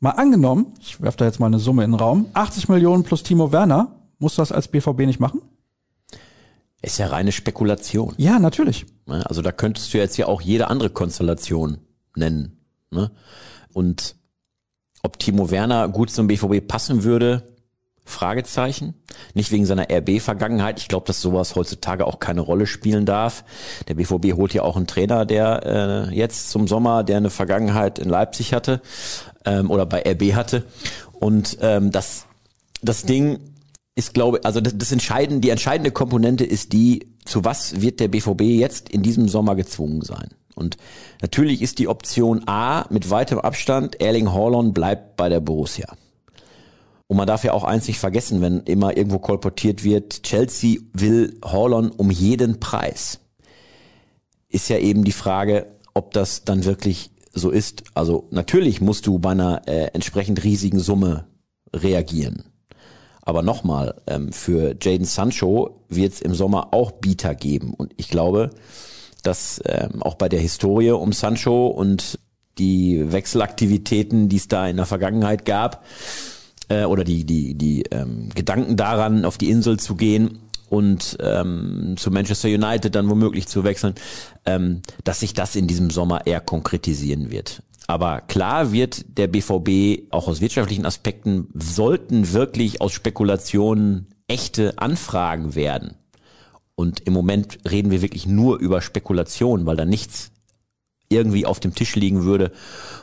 [0.00, 3.22] Mal angenommen, ich werfe da jetzt mal eine Summe in den Raum, 80 Millionen plus
[3.22, 5.42] Timo Werner, muss das als BVB nicht machen?
[6.86, 8.14] Ist ja reine Spekulation.
[8.16, 8.86] Ja, natürlich.
[9.06, 9.28] Ne?
[9.28, 11.78] Also da könntest du jetzt ja auch jede andere Konstellation
[12.14, 12.60] nennen.
[12.92, 13.10] Ne?
[13.72, 14.14] Und
[15.02, 17.42] ob Timo Werner gut zum BVB passen würde,
[18.04, 18.94] Fragezeichen.
[19.34, 20.78] Nicht wegen seiner RB-Vergangenheit.
[20.78, 23.42] Ich glaube, dass sowas heutzutage auch keine Rolle spielen darf.
[23.88, 27.98] Der BVB holt ja auch einen Trainer, der äh, jetzt zum Sommer, der eine Vergangenheit
[27.98, 28.80] in Leipzig hatte
[29.44, 30.62] ähm, oder bei RB hatte.
[31.14, 32.26] Und ähm, das,
[32.80, 33.40] das Ding
[33.96, 38.08] ist, glaube also das, das entscheidende, die entscheidende Komponente ist die, zu was wird der
[38.08, 40.28] BVB jetzt in diesem Sommer gezwungen sein?
[40.54, 40.76] Und
[41.22, 45.96] natürlich ist die Option A mit weitem Abstand, Erling Haaland bleibt bei der Borussia.
[47.08, 51.38] Und man darf ja auch eins nicht vergessen, wenn immer irgendwo kolportiert wird, Chelsea will
[51.44, 53.20] Haaland um jeden Preis.
[54.48, 57.84] Ist ja eben die Frage, ob das dann wirklich so ist.
[57.94, 61.26] Also natürlich musst du bei einer äh, entsprechend riesigen Summe
[61.74, 62.44] reagieren.
[63.26, 67.74] Aber nochmal, ähm, für Jaden Sancho wird es im Sommer auch Bieter geben.
[67.74, 68.50] Und ich glaube,
[69.24, 72.20] dass ähm, auch bei der Historie um Sancho und
[72.56, 75.84] die Wechselaktivitäten, die es da in der Vergangenheit gab,
[76.68, 80.38] äh, oder die, die, die ähm, Gedanken daran, auf die Insel zu gehen
[80.70, 83.94] und ähm, zu Manchester United dann womöglich zu wechseln,
[84.44, 87.62] ähm, dass sich das in diesem Sommer eher konkretisieren wird.
[87.86, 95.54] Aber klar wird der BVB auch aus wirtschaftlichen Aspekten sollten wirklich aus Spekulationen echte Anfragen
[95.54, 95.94] werden.
[96.74, 100.30] Und im Moment reden wir wirklich nur über Spekulationen, weil da nichts
[101.08, 102.52] irgendwie auf dem Tisch liegen würde,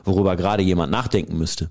[0.03, 1.69] worüber gerade jemand nachdenken müsste.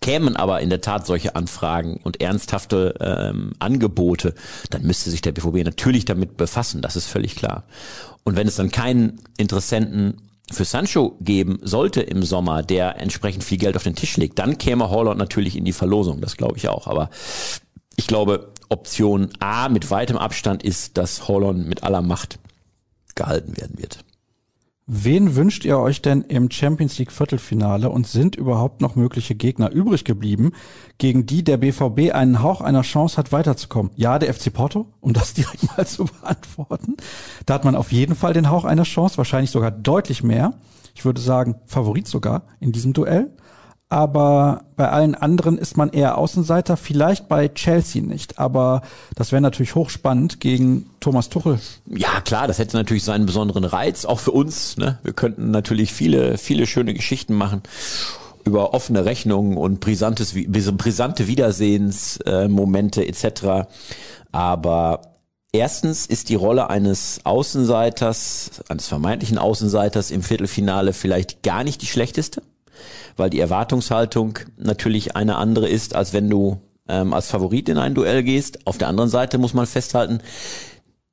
[0.00, 4.34] Kämen aber in der Tat solche Anfragen und ernsthafte ähm, Angebote,
[4.70, 7.64] dann müsste sich der BVB natürlich damit befassen, das ist völlig klar.
[8.22, 13.58] Und wenn es dann keinen Interessenten für Sancho geben sollte im Sommer, der entsprechend viel
[13.58, 16.68] Geld auf den Tisch legt, dann käme Holland natürlich in die Verlosung, das glaube ich
[16.68, 16.86] auch.
[16.86, 17.10] Aber
[17.96, 22.38] ich glaube, Option A mit weitem Abstand ist, dass Holland mit aller Macht
[23.14, 24.04] gehalten werden wird.
[24.86, 29.70] Wen wünscht ihr euch denn im Champions League Viertelfinale und sind überhaupt noch mögliche Gegner
[29.70, 30.52] übrig geblieben,
[30.98, 33.92] gegen die der BVB einen Hauch einer Chance hat weiterzukommen?
[33.96, 36.96] Ja, der FC Porto, um das direkt mal zu beantworten.
[37.46, 40.52] Da hat man auf jeden Fall den Hauch einer Chance, wahrscheinlich sogar deutlich mehr.
[40.94, 43.34] Ich würde sagen, Favorit sogar in diesem Duell
[43.94, 48.82] aber bei allen anderen ist man eher Außenseiter, vielleicht bei Chelsea nicht, aber
[49.14, 51.60] das wäre natürlich hochspannend gegen Thomas Tuchel.
[51.86, 54.76] Ja, klar, das hätte natürlich seinen besonderen Reiz, auch für uns.
[54.78, 54.98] Ne?
[55.04, 57.62] Wir könnten natürlich viele, viele schöne Geschichten machen
[58.44, 63.68] über offene Rechnungen und brisantes, brisante Wiedersehensmomente etc.
[64.32, 65.02] Aber
[65.52, 71.86] Erstens ist die Rolle eines Außenseiters, eines vermeintlichen Außenseiters im Viertelfinale vielleicht gar nicht die
[71.86, 72.42] schlechteste
[73.16, 77.94] weil die Erwartungshaltung natürlich eine andere ist, als wenn du ähm, als Favorit in ein
[77.94, 78.66] Duell gehst.
[78.66, 80.20] Auf der anderen Seite muss man festhalten,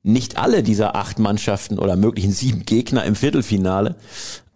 [0.03, 3.95] nicht alle dieser acht Mannschaften oder möglichen sieben Gegner im Viertelfinale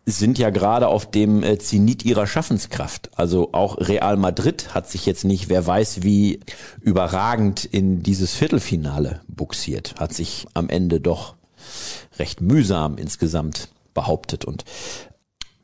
[0.05, 3.09] sind ja gerade auf dem äh, Zenit ihrer Schaffenskraft.
[3.15, 6.39] Also auch Real Madrid hat sich jetzt nicht, wer weiß wie
[6.81, 11.35] überragend in dieses Viertelfinale buxiert, hat sich am Ende doch
[12.19, 14.45] recht mühsam insgesamt behauptet.
[14.45, 14.63] Und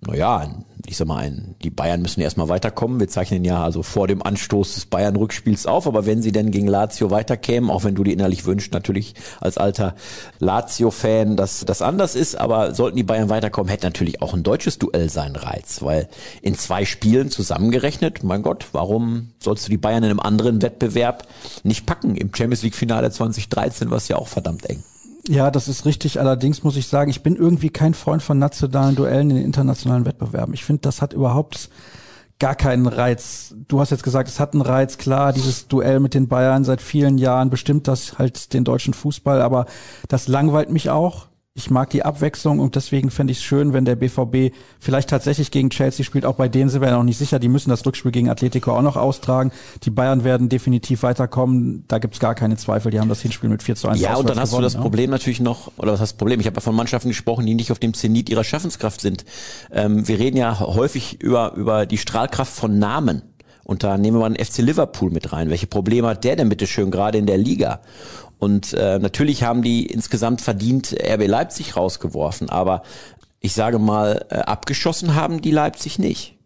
[0.03, 0.49] naja,
[0.87, 2.99] ich sag mal, ein, die Bayern müssen erstmal weiterkommen.
[2.99, 6.65] Wir zeichnen ja also vor dem Anstoß des Bayern-Rückspiels auf, aber wenn sie denn gegen
[6.65, 9.95] Lazio weiterkämen, auch wenn du die innerlich wünschst, natürlich als alter
[10.39, 14.79] Lazio-Fan, dass das anders ist, aber sollten die Bayern weiterkommen, hätte natürlich auch ein deutsches
[14.79, 16.09] Duell seinen Reiz, weil
[16.41, 21.27] in zwei Spielen zusammengerechnet, mein Gott, warum sollst du die Bayern in einem anderen Wettbewerb
[21.63, 22.15] nicht packen?
[22.15, 24.83] Im Champions League-Finale 2013 war es ja auch verdammt eng.
[25.27, 26.19] Ja, das ist richtig.
[26.19, 30.53] Allerdings muss ich sagen, ich bin irgendwie kein Freund von nationalen Duellen in internationalen Wettbewerben.
[30.53, 31.69] Ich finde, das hat überhaupt
[32.39, 33.53] gar keinen Reiz.
[33.67, 36.81] Du hast jetzt gesagt, es hat einen Reiz, klar, dieses Duell mit den Bayern seit
[36.81, 39.67] vielen Jahren bestimmt das halt den deutschen Fußball, aber
[40.07, 43.83] das langweilt mich auch ich mag die Abwechslung und deswegen fände ich es schön, wenn
[43.83, 46.25] der BVB vielleicht tatsächlich gegen Chelsea spielt.
[46.25, 47.39] Auch bei denen sind wir ja noch nicht sicher.
[47.39, 49.51] Die müssen das Rückspiel gegen Atletico auch noch austragen.
[49.83, 51.83] Die Bayern werden definitiv weiterkommen.
[51.89, 52.89] Da gibt's gar keine Zweifel.
[52.91, 54.73] Die haben das Hinspiel mit 4 zu 1 Ja, und dann hast gewonnen, du das
[54.75, 54.81] ja.
[54.81, 56.39] Problem natürlich noch, oder was heißt Problem?
[56.39, 59.25] Ich habe ja von Mannschaften gesprochen, die nicht auf dem Zenit ihrer Schaffenskraft sind.
[59.73, 63.23] Ähm, wir reden ja häufig über, über die Strahlkraft von Namen.
[63.71, 65.49] Und da nehmen wir mal den FC Liverpool mit rein.
[65.49, 67.79] Welche Probleme hat der denn bitte schön gerade in der Liga?
[68.37, 72.83] Und äh, natürlich haben die insgesamt verdient RB Leipzig rausgeworfen, aber
[73.39, 76.37] ich sage mal, äh, abgeschossen haben die Leipzig nicht.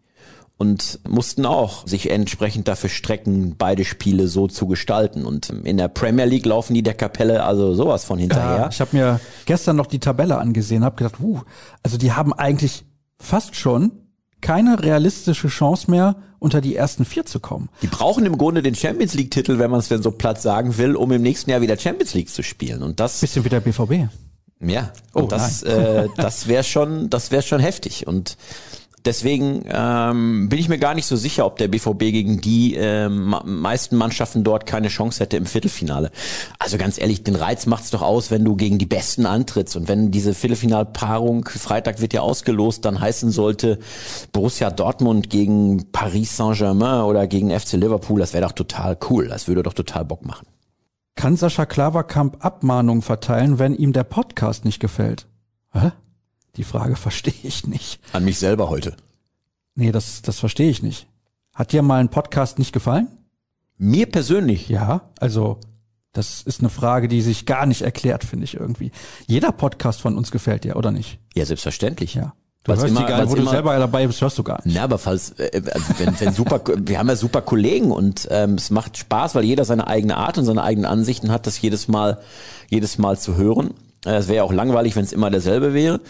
[0.56, 5.26] Und mussten auch sich entsprechend dafür strecken, beide Spiele so zu gestalten.
[5.26, 8.56] Und in der Premier League laufen die der Kapelle also sowas von hinterher.
[8.56, 11.40] Ja, ich habe mir gestern noch die Tabelle angesehen, habe gedacht, uh,
[11.82, 12.84] also die haben eigentlich
[13.18, 14.05] fast schon
[14.46, 17.68] keine realistische Chance mehr, unter die ersten vier zu kommen.
[17.82, 20.78] Die brauchen im Grunde den Champions League Titel, wenn man es denn so platt sagen
[20.78, 22.84] will, um im nächsten Jahr wieder Champions League zu spielen.
[22.84, 24.08] Und das bisschen wie der BVB.
[24.60, 28.06] Ja, und Oh, das, äh, das wäre schon, das wäre schon heftig.
[28.06, 28.36] Und
[29.06, 33.34] deswegen ähm, bin ich mir gar nicht so sicher, ob der BVB gegen die ähm,
[33.44, 36.10] meisten Mannschaften dort keine Chance hätte im Viertelfinale.
[36.58, 39.76] Also ganz ehrlich, den Reiz macht's doch aus, wenn du gegen die Besten antrittst.
[39.76, 43.78] Und wenn diese Viertelfinalpaarung, Freitag wird ja ausgelost, dann heißen sollte
[44.32, 49.28] Borussia Dortmund gegen Paris Saint-Germain oder gegen FC Liverpool, das wäre doch total cool.
[49.28, 50.46] Das würde doch total Bock machen.
[51.14, 55.26] Kann Sascha Klaverkamp Abmahnungen verteilen, wenn ihm der Podcast nicht gefällt?
[55.72, 55.92] Hä?
[56.56, 58.00] Die Frage verstehe ich nicht.
[58.12, 58.96] An mich selber heute.
[59.74, 61.06] Nee, das, das verstehe ich nicht.
[61.54, 63.08] Hat dir mal ein Podcast nicht gefallen?
[63.78, 64.68] Mir persönlich.
[64.68, 65.58] Ja, also
[66.12, 68.90] das ist eine Frage, die sich gar nicht erklärt, finde ich irgendwie.
[69.26, 71.18] Jeder Podcast von uns gefällt dir, oder nicht?
[71.34, 72.14] Ja, selbstverständlich.
[72.14, 72.32] Ja.
[72.64, 74.60] Du Weil's hörst immer- die gar, wo du immer- selber dabei bist, hörst du gar
[74.64, 74.74] nicht.
[74.74, 78.54] Na, aber falls, äh, also wenn, wenn super, wir haben ja super Kollegen und ähm,
[78.54, 81.86] es macht Spaß, weil jeder seine eigene Art und seine eigenen Ansichten hat, das jedes
[81.86, 82.18] Mal,
[82.70, 83.74] jedes Mal zu hören.
[84.06, 86.00] Äh, Es wäre ja auch langweilig, wenn es immer derselbe wäre.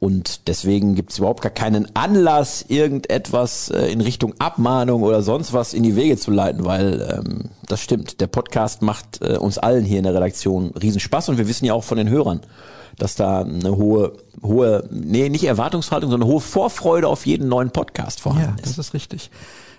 [0.00, 5.52] Und deswegen gibt es überhaupt gar keinen Anlass, irgendetwas äh, in Richtung Abmahnung oder sonst
[5.52, 8.20] was in die Wege zu leiten, weil ähm, das stimmt.
[8.20, 11.74] Der Podcast macht äh, uns allen hier in der Redaktion Riesenspaß und wir wissen ja
[11.74, 12.42] auch von den Hörern,
[12.96, 17.70] dass da eine hohe, hohe, nee, nicht Erwartungshaltung, sondern eine hohe Vorfreude auf jeden neuen
[17.70, 18.78] Podcast vorhanden ja, ist.
[18.78, 19.30] das ist richtig.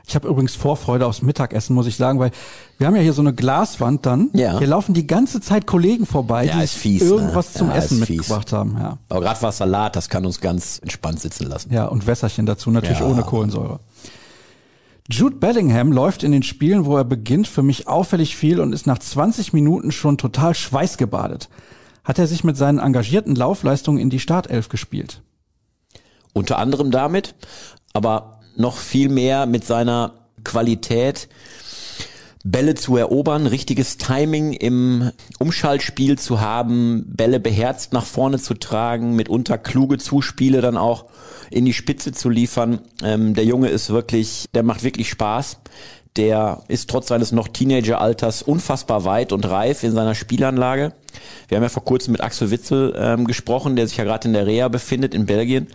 [0.08, 2.32] Ich habe übrigens Vorfreude aufs Mittagessen, muss ich sagen, weil
[2.78, 4.30] wir haben ja hier so eine Glaswand dann.
[4.34, 4.58] Ja.
[4.58, 7.60] Hier laufen die ganze Zeit Kollegen vorbei, ja, die fies, irgendwas ne?
[7.60, 8.78] zum ja, Essen mitgebracht haben.
[8.80, 8.98] Ja.
[9.10, 11.74] Aber gerade was Salat, das kann uns ganz entspannt sitzen lassen.
[11.74, 13.80] Ja, und Wässerchen dazu, natürlich ohne Kohlensäure.
[15.12, 18.86] Jude Bellingham läuft in den Spielen, wo er beginnt, für mich auffällig viel und ist
[18.86, 21.50] nach 20 Minuten schon total schweißgebadet.
[22.04, 25.22] Hat er sich mit seinen engagierten Laufleistungen in die Startelf gespielt?
[26.34, 27.34] Unter anderem damit,
[27.94, 31.28] aber noch viel mehr mit seiner Qualität,
[32.46, 39.16] Bälle zu erobern, richtiges Timing im Umschaltspiel zu haben, Bälle beherzt nach vorne zu tragen,
[39.16, 41.06] mitunter kluge Zuspiele dann auch
[41.52, 42.80] in die Spitze zu liefern.
[43.04, 45.60] Ähm, der Junge ist wirklich, der macht wirklich Spaß.
[46.16, 50.94] Der ist trotz seines noch Teenageralters unfassbar weit und reif in seiner Spielanlage.
[51.48, 54.34] Wir haben ja vor kurzem mit Axel Witzel ähm, gesprochen, der sich ja gerade in
[54.34, 55.68] der Reha befindet in Belgien.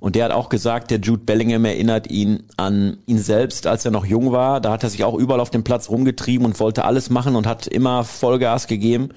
[0.00, 3.90] Und der hat auch gesagt, der Jude Bellingham erinnert ihn an ihn selbst, als er
[3.90, 4.60] noch jung war.
[4.60, 7.46] Da hat er sich auch überall auf dem Platz rumgetrieben und wollte alles machen und
[7.46, 9.10] hat immer Vollgas gegeben.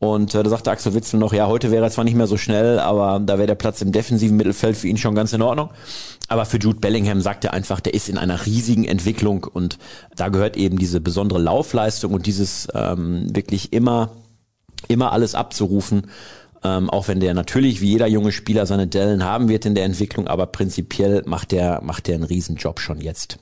[0.00, 2.36] Und äh, da sagte Axel Witzel noch, ja, heute wäre er zwar nicht mehr so
[2.36, 5.70] schnell, aber da wäre der Platz im defensiven Mittelfeld für ihn schon ganz in Ordnung.
[6.28, 9.78] Aber für Jude Bellingham sagt er einfach, der ist in einer riesigen Entwicklung und
[10.14, 14.10] da gehört eben diese besondere Laufleistung und dieses ähm, wirklich immer,
[14.86, 16.06] immer alles abzurufen.
[16.64, 19.84] Ähm, auch wenn der natürlich wie jeder junge Spieler seine Dellen haben wird in der
[19.84, 23.38] Entwicklung, aber prinzipiell macht der, macht der einen Riesenjob schon jetzt.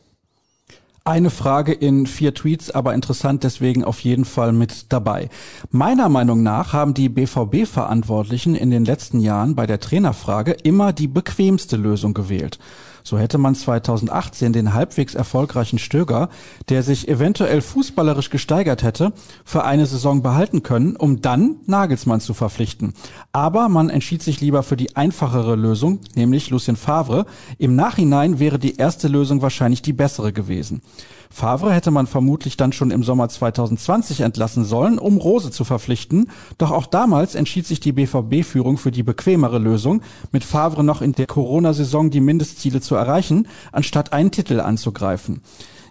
[1.06, 5.28] Eine Frage in vier Tweets, aber interessant deswegen auf jeden Fall mit dabei.
[5.70, 11.06] Meiner Meinung nach haben die BVB-Verantwortlichen in den letzten Jahren bei der Trainerfrage immer die
[11.06, 12.58] bequemste Lösung gewählt.
[13.06, 16.28] So hätte man 2018 den halbwegs erfolgreichen Stöger,
[16.68, 19.12] der sich eventuell fußballerisch gesteigert hätte,
[19.44, 22.94] für eine Saison behalten können, um dann Nagelsmann zu verpflichten.
[23.30, 27.26] Aber man entschied sich lieber für die einfachere Lösung, nämlich Lucien Favre.
[27.58, 30.82] Im Nachhinein wäre die erste Lösung wahrscheinlich die bessere gewesen.
[31.30, 36.30] Favre hätte man vermutlich dann schon im Sommer 2020 entlassen sollen, um Rose zu verpflichten.
[36.58, 41.12] Doch auch damals entschied sich die BVB-Führung für die bequemere Lösung, mit Favre noch in
[41.12, 45.42] der Corona-Saison die Mindestziele zu erreichen, anstatt einen Titel anzugreifen.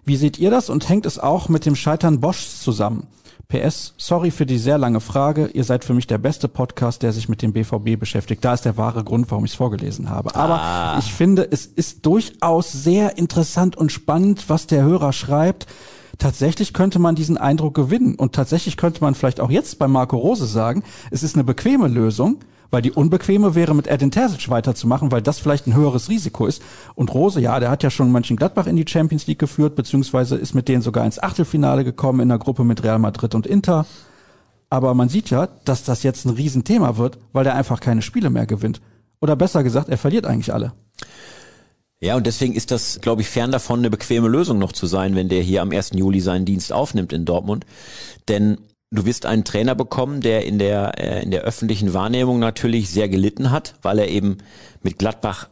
[0.06, 3.08] Wie seht ihr das und hängt es auch mit dem Scheitern Boschs zusammen?
[3.48, 5.48] PS, sorry für die sehr lange Frage.
[5.48, 8.46] Ihr seid für mich der beste Podcast, der sich mit dem BVB beschäftigt.
[8.46, 10.36] Da ist der wahre Grund, warum ich es vorgelesen habe.
[10.36, 11.00] Aber ah.
[11.00, 15.66] ich finde, es ist durchaus sehr interessant und spannend, was der Hörer schreibt.
[16.20, 18.14] Tatsächlich könnte man diesen Eindruck gewinnen.
[18.14, 21.88] Und tatsächlich könnte man vielleicht auch jetzt bei Marco Rose sagen, es ist eine bequeme
[21.88, 22.40] Lösung
[22.76, 26.62] weil die unbequeme wäre, mit Edin Terzic weiterzumachen, weil das vielleicht ein höheres Risiko ist.
[26.94, 30.54] Und Rose, ja, der hat ja schon Mönchengladbach in die Champions League geführt, beziehungsweise ist
[30.56, 33.86] mit denen sogar ins Achtelfinale gekommen in der Gruppe mit Real Madrid und Inter.
[34.70, 38.30] Aber man sieht ja, dass das jetzt ein Riesenthema wird, weil der einfach keine Spiele
[38.30, 38.82] mehr gewinnt.
[39.22, 40.74] Oder besser gesagt, er verliert eigentlich alle.
[42.02, 45.16] Ja, und deswegen ist das, glaube ich, fern davon, eine bequeme Lösung noch zu sein,
[45.16, 45.92] wenn der hier am 1.
[45.94, 47.66] Juli seinen Dienst aufnimmt in Dortmund.
[48.28, 48.58] Denn
[48.96, 53.10] Du wirst einen Trainer bekommen, der in der, äh, in der öffentlichen Wahrnehmung natürlich sehr
[53.10, 54.38] gelitten hat, weil er eben
[54.82, 55.50] mit Gladbach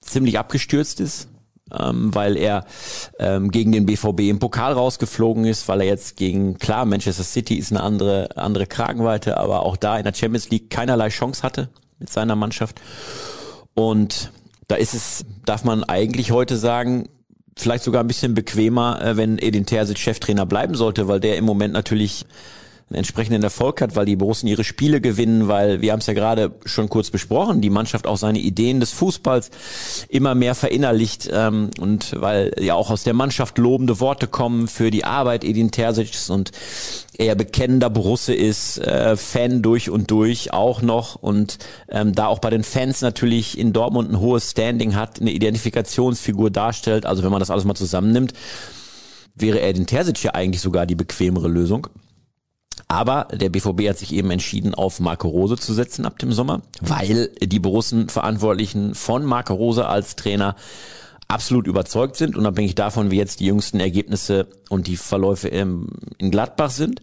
[0.00, 1.28] ziemlich abgestürzt ist,
[1.76, 2.64] ähm, weil er
[3.18, 7.56] ähm, gegen den BVB im Pokal rausgeflogen ist, weil er jetzt gegen, klar, Manchester City
[7.56, 11.70] ist eine andere, andere Kragenweite, aber auch da in der Champions League keinerlei Chance hatte
[11.98, 12.80] mit seiner Mannschaft.
[13.74, 14.30] Und
[14.68, 17.08] da ist es, darf man eigentlich heute sagen,
[17.56, 21.44] vielleicht sogar ein bisschen bequemer, äh, wenn Edin Terzic Cheftrainer bleiben sollte, weil der im
[21.44, 22.26] Moment natürlich
[22.90, 26.12] einen entsprechenden Erfolg hat, weil die Borussen ihre Spiele gewinnen, weil wir haben es ja
[26.12, 29.50] gerade schon kurz besprochen, die Mannschaft auch seine Ideen des Fußballs
[30.08, 34.90] immer mehr verinnerlicht ähm, und weil ja auch aus der Mannschaft lobende Worte kommen für
[34.90, 36.50] die Arbeit Edin Terzics und
[37.16, 42.38] er bekennender Borusse ist, äh, Fan durch und durch auch noch und ähm, da auch
[42.38, 47.30] bei den Fans natürlich in Dortmund ein hohes Standing hat, eine Identifikationsfigur darstellt, also wenn
[47.30, 48.34] man das alles mal zusammennimmt,
[49.34, 51.88] wäre er den Terzic ja eigentlich sogar die bequemere Lösung.
[52.88, 56.62] Aber der BVB hat sich eben entschieden, auf Marco Rose zu setzen ab dem Sommer,
[56.80, 60.54] weil die Borussen-Verantwortlichen von Marco Rose als Trainer
[61.28, 65.88] absolut überzeugt sind, unabhängig davon, wie jetzt die jüngsten Ergebnisse und die Verläufe in
[66.18, 67.00] Gladbach sind.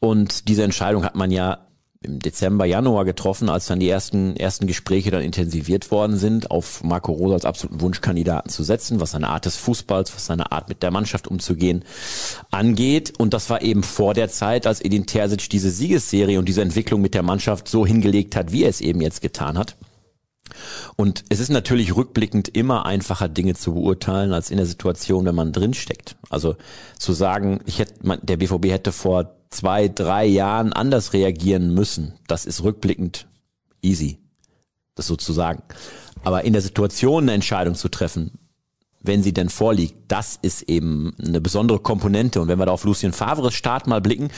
[0.00, 1.58] Und diese Entscheidung hat man ja
[2.00, 6.84] im Dezember, Januar getroffen, als dann die ersten, ersten Gespräche dann intensiviert worden sind, auf
[6.84, 10.68] Marco Rose als absoluten Wunschkandidaten zu setzen, was seine Art des Fußballs, was seine Art
[10.68, 11.84] mit der Mannschaft umzugehen
[12.52, 13.14] angeht.
[13.18, 17.00] Und das war eben vor der Zeit, als Edin Terzic diese Siegesserie und diese Entwicklung
[17.00, 19.76] mit der Mannschaft so hingelegt hat, wie er es eben jetzt getan hat.
[20.96, 25.34] Und es ist natürlich rückblickend immer einfacher, Dinge zu beurteilen, als in der Situation, wenn
[25.34, 26.16] man drinsteckt.
[26.30, 26.56] Also
[26.96, 32.44] zu sagen, ich hätte, der BVB hätte vor zwei, drei Jahren anders reagieren müssen, das
[32.44, 33.26] ist rückblickend
[33.82, 34.18] easy,
[34.94, 35.62] das sozusagen.
[36.24, 38.38] Aber in der Situation eine Entscheidung zu treffen,
[39.00, 42.40] wenn sie denn vorliegt, das ist eben eine besondere Komponente.
[42.40, 44.28] Und wenn wir da auf Lucien Favres Start mal blicken,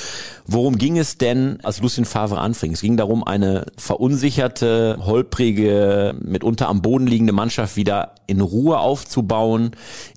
[0.46, 2.72] worum ging es denn, als Lucien Favre anfing?
[2.72, 9.70] Es ging darum, eine verunsicherte, holprige, mitunter am Boden liegende Mannschaft wieder in Ruhe aufzubauen,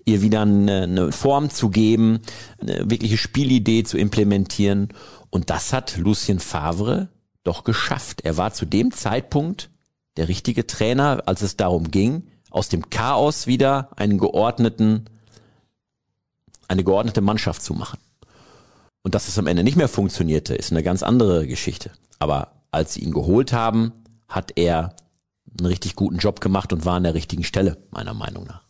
[0.06, 2.20] ihr wieder eine, eine Form zu geben,
[2.60, 4.89] eine wirkliche Spielidee zu implementieren.
[5.30, 7.10] Und das hat Lucien Favre
[7.44, 8.22] doch geschafft.
[8.22, 9.70] Er war zu dem Zeitpunkt
[10.18, 12.24] der richtige Trainer, als es darum ging,
[12.54, 15.06] aus dem Chaos wieder einen geordneten,
[16.68, 17.99] eine geordnete Mannschaft zu machen.
[19.01, 21.91] Und dass es am Ende nicht mehr funktionierte, ist eine ganz andere Geschichte.
[22.20, 23.91] Aber als sie ihn geholt haben,
[24.28, 24.95] hat er
[25.60, 28.64] einen richtig guten Job gemacht und war an der richtigen Stelle, meiner Meinung nach.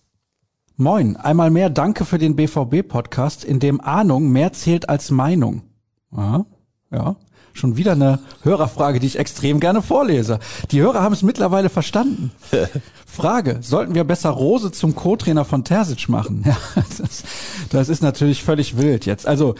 [0.77, 5.63] Moin, einmal mehr danke für den BVB-Podcast, in dem Ahnung mehr zählt als Meinung.
[6.11, 6.45] Aha,
[6.89, 7.17] ja.
[7.53, 10.39] Schon wieder eine Hörerfrage, die ich extrem gerne vorlese.
[10.71, 12.31] Die Hörer haben es mittlerweile verstanden.
[13.05, 16.43] Frage, sollten wir besser Rose zum Co-Trainer von Terzic machen?
[16.45, 16.57] Ja,
[16.97, 17.23] das,
[17.69, 19.27] das ist natürlich völlig wild jetzt.
[19.27, 19.55] Also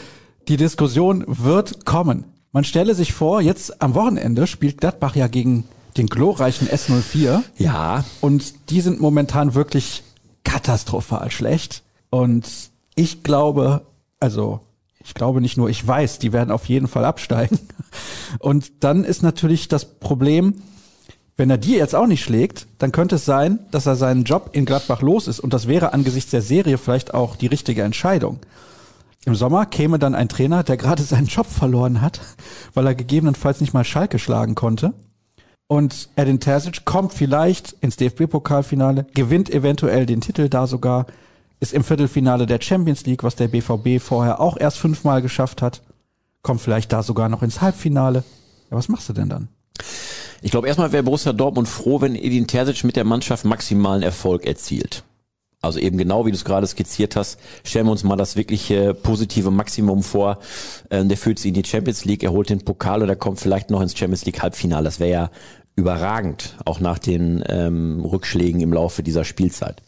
[0.47, 2.25] die Diskussion wird kommen.
[2.51, 5.65] Man stelle sich vor, jetzt am Wochenende spielt Gladbach ja gegen
[5.97, 7.41] den glorreichen S04.
[7.57, 8.03] Ja.
[8.21, 10.03] Und die sind momentan wirklich
[10.43, 11.83] katastrophal schlecht.
[12.09, 12.47] Und
[12.95, 13.81] ich glaube,
[14.19, 14.61] also
[15.03, 17.59] ich glaube nicht nur, ich weiß, die werden auf jeden Fall absteigen.
[18.39, 20.61] Und dann ist natürlich das Problem,
[21.35, 24.51] wenn er die jetzt auch nicht schlägt, dann könnte es sein, dass er seinen Job
[24.53, 25.39] in Gladbach los ist.
[25.39, 28.39] Und das wäre angesichts der Serie vielleicht auch die richtige Entscheidung.
[29.25, 32.19] Im Sommer käme dann ein Trainer, der gerade seinen Job verloren hat,
[32.73, 34.93] weil er gegebenenfalls nicht mal Schalke schlagen konnte.
[35.67, 41.07] Und Edin Terzic kommt vielleicht ins DFB-Pokalfinale, gewinnt eventuell den Titel da sogar,
[41.64, 45.82] ist im Viertelfinale der Champions League, was der BVB vorher auch erst fünfmal geschafft hat,
[46.41, 48.26] kommt vielleicht da sogar noch ins Halbfinale.
[48.70, 49.47] Ja, was machst du denn dann?
[50.41, 54.45] Ich glaube, erstmal wäre Borussia Dortmund froh, wenn Edin Terzic mit der Mannschaft maximalen Erfolg
[54.45, 55.03] erzielt.
[55.61, 58.93] Also eben genau wie du es gerade skizziert hast, stellen wir uns mal das wirkliche
[58.93, 60.39] positive Maximum vor.
[60.91, 63.70] Ähm, der führt sie in die Champions League, er holt den Pokal oder kommt vielleicht
[63.70, 64.84] noch ins Champions League Halbfinale.
[64.84, 65.32] Das wäre ja
[65.76, 69.82] überragend, auch nach den ähm, Rückschlägen im Laufe dieser Spielzeit.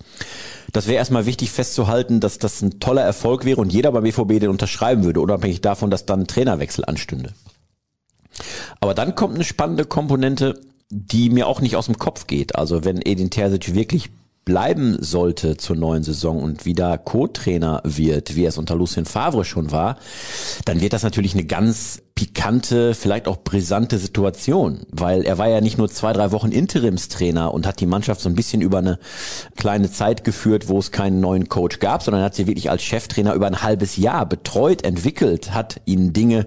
[0.72, 4.40] Das wäre erstmal wichtig festzuhalten, dass das ein toller Erfolg wäre und jeder beim BVB
[4.40, 7.34] den unterschreiben würde, unabhängig davon, dass dann ein Trainerwechsel anstünde.
[8.82, 10.60] Aber dann kommt eine spannende Komponente,
[10.90, 12.56] die mir auch nicht aus dem Kopf geht.
[12.56, 14.10] Also wenn Edin Terzic wirklich
[14.46, 19.44] bleiben sollte zur neuen Saison und wieder Co-Trainer wird, wie er es unter Lucien Favre
[19.44, 19.98] schon war,
[20.66, 25.60] dann wird das natürlich eine ganz pikante, vielleicht auch brisante Situation, weil er war ja
[25.60, 29.00] nicht nur zwei, drei Wochen Interimstrainer und hat die Mannschaft so ein bisschen über eine
[29.58, 33.34] kleine Zeit geführt, wo es keinen neuen Coach gab, sondern hat sie wirklich als Cheftrainer
[33.34, 36.46] über ein halbes Jahr betreut, entwickelt, hat ihnen Dinge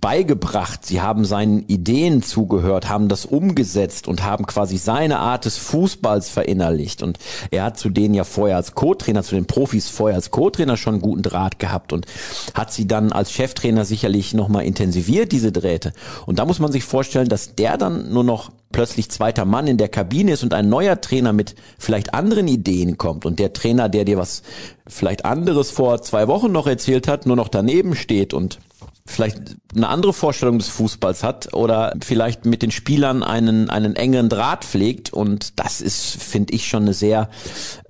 [0.00, 5.58] beigebracht, sie haben seinen Ideen zugehört, haben das umgesetzt und haben quasi seine Art des
[5.58, 7.02] Fußballs verinnerlicht.
[7.02, 7.18] Und
[7.50, 10.94] er hat zu denen ja vorher als Co-Trainer, zu den Profis vorher als Co-Trainer schon
[10.94, 12.06] einen guten Draht gehabt und
[12.54, 15.92] hat sie dann als Cheftrainer sicherlich nochmal intensiviert, diese Drähte.
[16.24, 19.76] Und da muss man sich vorstellen, dass der dann nur noch plötzlich zweiter Mann in
[19.76, 23.90] der Kabine ist und ein neuer Trainer mit vielleicht anderen Ideen kommt und der Trainer,
[23.90, 24.42] der dir was
[24.86, 28.58] vielleicht anderes vor zwei Wochen noch erzählt hat, nur noch daneben steht und
[29.04, 34.28] vielleicht eine andere Vorstellung des Fußballs hat oder vielleicht mit den Spielern einen, einen engeren
[34.28, 35.12] Draht pflegt.
[35.12, 37.28] Und das ist, finde ich, schon eine sehr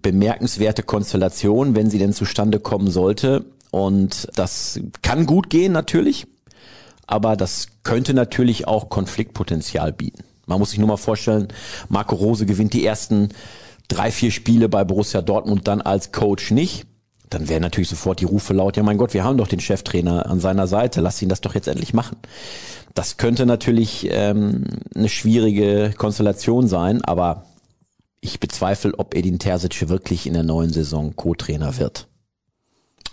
[0.00, 3.44] bemerkenswerte Konstellation, wenn sie denn zustande kommen sollte.
[3.70, 6.26] Und das kann gut gehen, natürlich.
[7.06, 10.24] Aber das könnte natürlich auch Konfliktpotenzial bieten.
[10.46, 11.48] Man muss sich nur mal vorstellen,
[11.88, 13.28] Marco Rose gewinnt die ersten
[13.88, 16.86] drei, vier Spiele bei Borussia Dortmund dann als Coach nicht
[17.34, 20.26] dann wäre natürlich sofort die Rufe laut, ja mein Gott, wir haben doch den Cheftrainer
[20.26, 22.16] an seiner Seite, lass ihn das doch jetzt endlich machen.
[22.94, 24.64] Das könnte natürlich ähm,
[24.94, 27.46] eine schwierige Konstellation sein, aber
[28.20, 32.06] ich bezweifle, ob Edin Terzic wirklich in der neuen Saison Co-Trainer wird.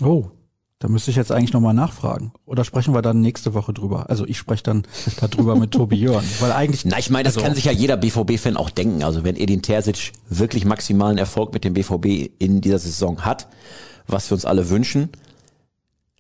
[0.02, 0.26] Oh,
[0.80, 2.32] da müsste ich jetzt eigentlich nochmal nachfragen.
[2.46, 4.10] Oder sprechen wir dann nächste Woche drüber?
[4.10, 4.84] Also ich spreche dann
[5.20, 6.24] darüber mit Tobi Jörn.
[6.40, 6.86] Weil eigentlich.
[6.86, 9.04] Na, ich meine, das also, kann sich ja jeder BVB-Fan auch denken.
[9.04, 13.48] Also wenn Edin Terzic wirklich maximalen Erfolg mit dem BVB in dieser Saison hat,
[14.12, 15.10] was wir uns alle wünschen,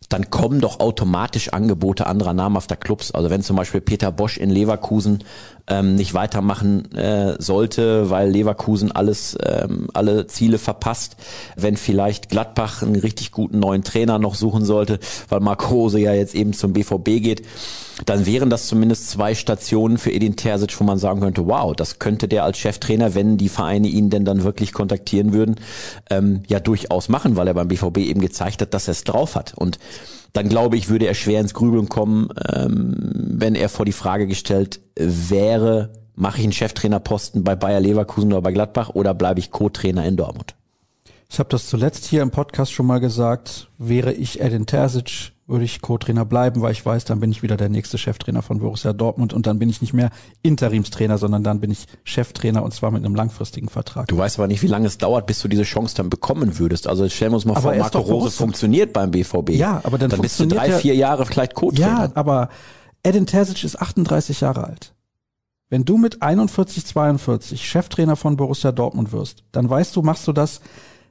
[0.10, 3.12] dann kommen doch automatisch Angebote anderer namhafter Clubs.
[3.12, 5.24] Also wenn zum Beispiel Peter Bosch in Leverkusen
[5.70, 11.16] ähm, nicht weitermachen äh, sollte, weil Leverkusen alles, ähm, alle Ziele verpasst,
[11.56, 15.00] wenn vielleicht Gladbach einen richtig guten neuen Trainer noch suchen sollte,
[15.30, 17.44] weil Marco Rose ja jetzt eben zum BVB geht,
[18.06, 22.00] dann wären das zumindest zwei Stationen für Edin Terzic, wo man sagen könnte, wow, das
[22.00, 25.56] könnte der als Cheftrainer, wenn die Vereine ihn denn dann wirklich kontaktieren würden,
[26.10, 29.36] ähm, ja durchaus machen, weil er beim BVB eben gezeigt hat, dass er es drauf
[29.36, 29.54] hat.
[29.56, 29.80] Und
[30.34, 32.96] dann glaube ich, würde er schwer ins Grübeln kommen, ähm,
[33.40, 38.42] wenn er vor die Frage gestellt wäre, mache ich einen Cheftrainerposten bei Bayer Leverkusen oder
[38.42, 40.56] bei Gladbach oder bleibe ich Co-Trainer in Dortmund?
[41.32, 45.66] Ich habe das zuletzt hier im Podcast schon mal gesagt, wäre ich Edin Terzic, würde
[45.66, 48.94] ich Co-Trainer bleiben, weil ich weiß, dann bin ich wieder der nächste Cheftrainer von Borussia
[48.94, 50.12] Dortmund und dann bin ich nicht mehr
[50.44, 54.08] Interimstrainer, sondern dann bin ich Cheftrainer und zwar mit einem langfristigen Vertrag.
[54.08, 56.88] Du weißt aber nicht, wie lange es dauert, bis du diese Chance dann bekommen würdest.
[56.88, 59.52] Also stellen wir uns mal aber vor, Marco Rose funktioniert beim BVB.
[59.52, 61.88] Ja, aber dann, dann bist du drei, vier Jahre vielleicht Co-Trainer.
[61.88, 62.50] Ja, aber
[63.04, 64.94] Edin Terzic ist 38 Jahre alt.
[65.70, 70.34] Wenn du mit 41, 42 Cheftrainer von Borussia Dortmund wirst, dann weißt du, machst du
[70.34, 70.62] das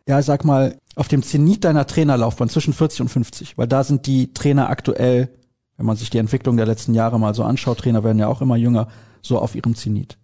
[0.06, 4.06] ja, sag mal, auf dem Zenit deiner Trainerlaufbahn zwischen 40 und 50, weil da sind
[4.06, 5.28] die Trainer aktuell,
[5.76, 8.40] wenn man sich die Entwicklung der letzten Jahre mal so anschaut, Trainer werden ja auch
[8.40, 8.88] immer jünger,
[9.22, 10.18] so auf ihrem Zenit.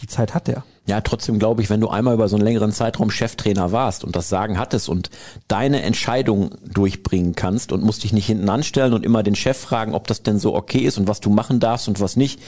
[0.00, 0.64] Die Zeit hat er.
[0.86, 4.16] Ja, trotzdem glaube ich, wenn du einmal über so einen längeren Zeitraum Cheftrainer warst und
[4.16, 5.10] das Sagen hattest und
[5.46, 9.94] deine Entscheidung durchbringen kannst und musst dich nicht hinten anstellen und immer den Chef fragen,
[9.94, 12.40] ob das denn so okay ist und was du machen darfst und was nicht,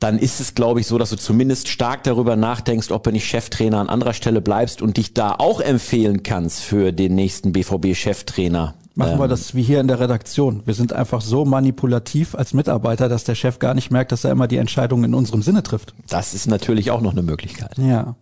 [0.00, 3.26] dann ist es, glaube ich, so, dass du zumindest stark darüber nachdenkst, ob du nicht
[3.26, 8.74] Cheftrainer an anderer Stelle bleibst und dich da auch empfehlen kannst für den nächsten BVB-Cheftrainer.
[8.94, 10.62] Machen ähm, wir das wie hier in der Redaktion.
[10.66, 14.30] Wir sind einfach so manipulativ als Mitarbeiter, dass der Chef gar nicht merkt, dass er
[14.30, 15.94] immer die Entscheidungen in unserem Sinne trifft.
[16.08, 17.76] Das ist natürlich auch noch eine Möglichkeit.
[17.78, 18.16] Ja.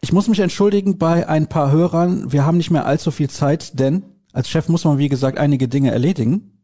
[0.00, 2.32] Ich muss mich entschuldigen bei ein paar Hörern.
[2.32, 4.02] Wir haben nicht mehr allzu viel Zeit, denn
[4.32, 6.59] als Chef muss man, wie gesagt, einige Dinge erledigen.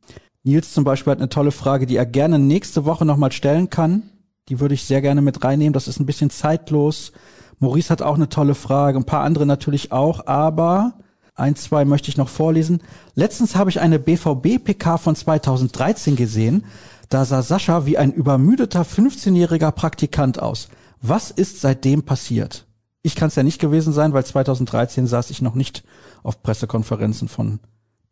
[0.47, 4.05] Nils zum Beispiel hat eine tolle Frage, die er gerne nächste Woche nochmal stellen kann.
[4.49, 5.73] Die würde ich sehr gerne mit reinnehmen.
[5.73, 7.13] Das ist ein bisschen zeitlos.
[7.59, 10.95] Maurice hat auch eine tolle Frage, ein paar andere natürlich auch, aber
[11.35, 12.81] ein, zwei möchte ich noch vorlesen.
[13.15, 16.65] Letztens habe ich eine BVB-PK von 2013 gesehen.
[17.09, 20.69] Da sah Sascha wie ein übermüdeter 15-jähriger Praktikant aus.
[21.03, 22.67] Was ist seitdem passiert?
[23.03, 25.83] Ich kann es ja nicht gewesen sein, weil 2013 saß ich noch nicht
[26.23, 27.59] auf Pressekonferenzen von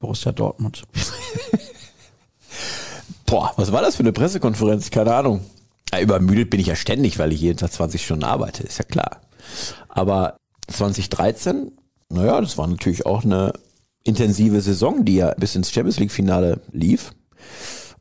[0.00, 0.82] Borussia Dortmund.
[3.26, 4.90] Boah, was war das für eine Pressekonferenz?
[4.90, 5.40] Keine Ahnung.
[5.92, 8.84] Ja, übermüdet bin ich ja ständig, weil ich jeden Tag 20 Stunden arbeite, ist ja
[8.84, 9.20] klar.
[9.88, 10.36] Aber
[10.68, 11.72] 2013,
[12.08, 13.52] naja, das war natürlich auch eine
[14.02, 17.12] intensive Saison, die ja bis ins Champions League Finale lief.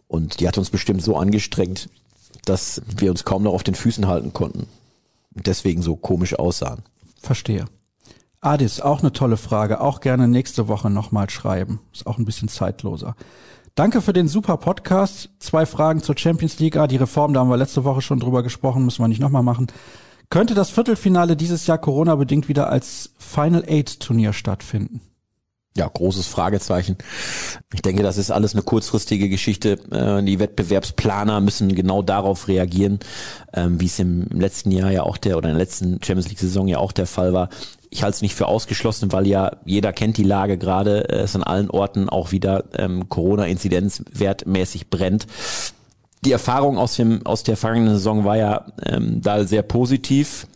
[0.08, 1.90] Und die hat uns bestimmt so angestrengt,
[2.46, 4.68] dass wir uns kaum noch auf den Füßen halten konnten.
[5.34, 6.84] Und deswegen so komisch aussahen.
[7.22, 7.66] Verstehe.
[8.42, 9.80] Adis, auch eine tolle Frage.
[9.80, 11.80] Auch gerne nächste Woche nochmal schreiben.
[11.94, 13.16] Ist auch ein bisschen zeitloser.
[13.76, 15.32] Danke für den super Podcast.
[15.40, 16.78] Zwei Fragen zur Champions League.
[16.78, 19.42] Ah, die Reform, da haben wir letzte Woche schon drüber gesprochen, müssen wir nicht nochmal
[19.42, 19.66] machen.
[20.30, 25.02] Könnte das Viertelfinale dieses Jahr Corona-bedingt wieder als Final Eight Turnier stattfinden?
[25.76, 26.98] Ja, großes Fragezeichen.
[27.74, 29.80] Ich denke, das ist alles eine kurzfristige Geschichte.
[29.92, 33.00] Äh, die Wettbewerbsplaner müssen genau darauf reagieren,
[33.54, 36.40] ähm, wie es im letzten Jahr ja auch der oder in der letzten Champions League
[36.40, 37.50] Saison ja auch der Fall war
[37.94, 41.44] ich halte es nicht für ausgeschlossen, weil ja jeder kennt die Lage gerade, es an
[41.44, 45.28] allen Orten auch wieder ähm, Corona-Inzidenzwertmäßig brennt.
[46.26, 50.48] Die Erfahrung aus dem aus der vergangenen Saison war ja ähm, da sehr positiv.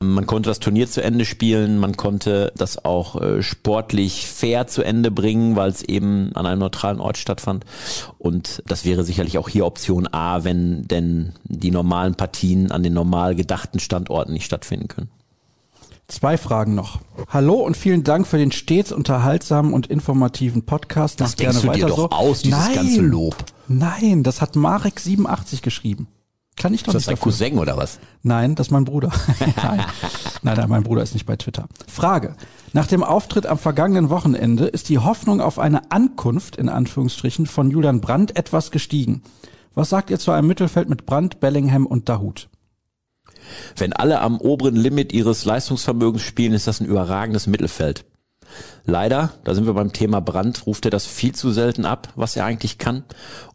[0.00, 4.84] Man konnte das Turnier zu Ende spielen, man konnte das auch äh, sportlich fair zu
[4.84, 7.64] Ende bringen, weil es eben an einem neutralen Ort stattfand.
[8.16, 12.92] Und das wäre sicherlich auch hier Option A, wenn denn die normalen Partien an den
[12.92, 15.10] normal gedachten Standorten nicht stattfinden können.
[16.06, 17.00] Zwei Fragen noch.
[17.28, 21.20] Hallo und vielen Dank für den stets unterhaltsamen und informativen Podcast.
[21.20, 22.10] Das Mach denkst gerne du dir doch so.
[22.10, 22.74] aus, dieses Nein.
[22.76, 23.34] ganze Lob.
[23.66, 26.06] Nein, das hat Marek87 geschrieben.
[26.58, 27.18] Kann ich doch ist nicht.
[27.18, 27.98] Ist das dein Cousin oder was?
[28.22, 29.10] Nein, das ist mein Bruder.
[29.62, 29.84] nein.
[30.42, 31.68] nein, nein, mein Bruder ist nicht bei Twitter.
[31.86, 32.34] Frage.
[32.72, 37.70] Nach dem Auftritt am vergangenen Wochenende ist die Hoffnung auf eine Ankunft, in Anführungsstrichen, von
[37.70, 39.22] Julian Brandt etwas gestiegen.
[39.74, 42.48] Was sagt ihr zu einem Mittelfeld mit Brandt, Bellingham und Dahut?
[43.76, 48.04] Wenn alle am oberen Limit ihres Leistungsvermögens spielen, ist das ein überragendes Mittelfeld.
[48.84, 52.36] Leider, da sind wir beim Thema Brand, ruft er das viel zu selten ab, was
[52.36, 53.04] er eigentlich kann.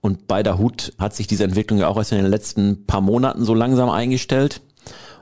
[0.01, 3.01] Und bei der Hut hat sich diese Entwicklung ja auch erst in den letzten paar
[3.01, 4.61] Monaten so langsam eingestellt.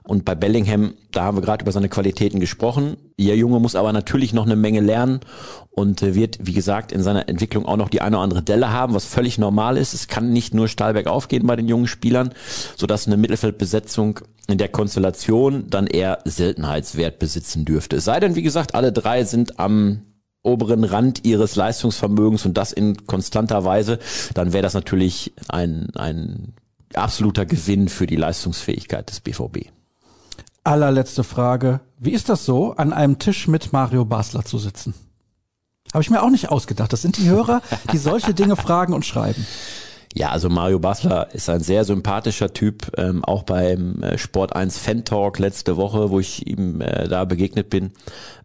[0.04, 2.98] Und bei Bellingham, da haben wir gerade über seine Qualitäten gesprochen.
[3.18, 5.20] Ihr Junge muss aber natürlich noch eine Menge lernen
[5.70, 8.72] und äh, wird, wie gesagt, in seiner Entwicklung auch noch die eine oder andere Delle
[8.72, 9.94] haben, was völlig normal ist.
[9.94, 12.34] Es kann nicht nur steil bergauf gehen bei den jungen Spielern,
[12.76, 17.98] sodass eine Mittelfeldbesetzung in der Konstellation dann eher Seltenheitswert besitzen dürfte.
[17.98, 20.02] Es sei denn, wie gesagt, alle drei sind am
[20.44, 24.00] oberen Rand ihres Leistungsvermögens und das in konstanter Weise,
[24.34, 26.54] dann wäre das natürlich ein, ein
[26.96, 29.70] absoluter Gewinn für die Leistungsfähigkeit des BVB.
[30.64, 31.80] Allerletzte Frage.
[31.98, 34.94] Wie ist das so, an einem Tisch mit Mario Basler zu sitzen?
[35.92, 36.94] Habe ich mir auch nicht ausgedacht.
[36.94, 39.46] Das sind die Hörer, die solche Dinge fragen und schreiben.
[40.14, 44.78] Ja, also Mario Basler ist ein sehr sympathischer Typ, ähm, auch beim äh, Sport 1
[44.78, 47.92] Fan Talk letzte Woche, wo ich ihm äh, da begegnet bin,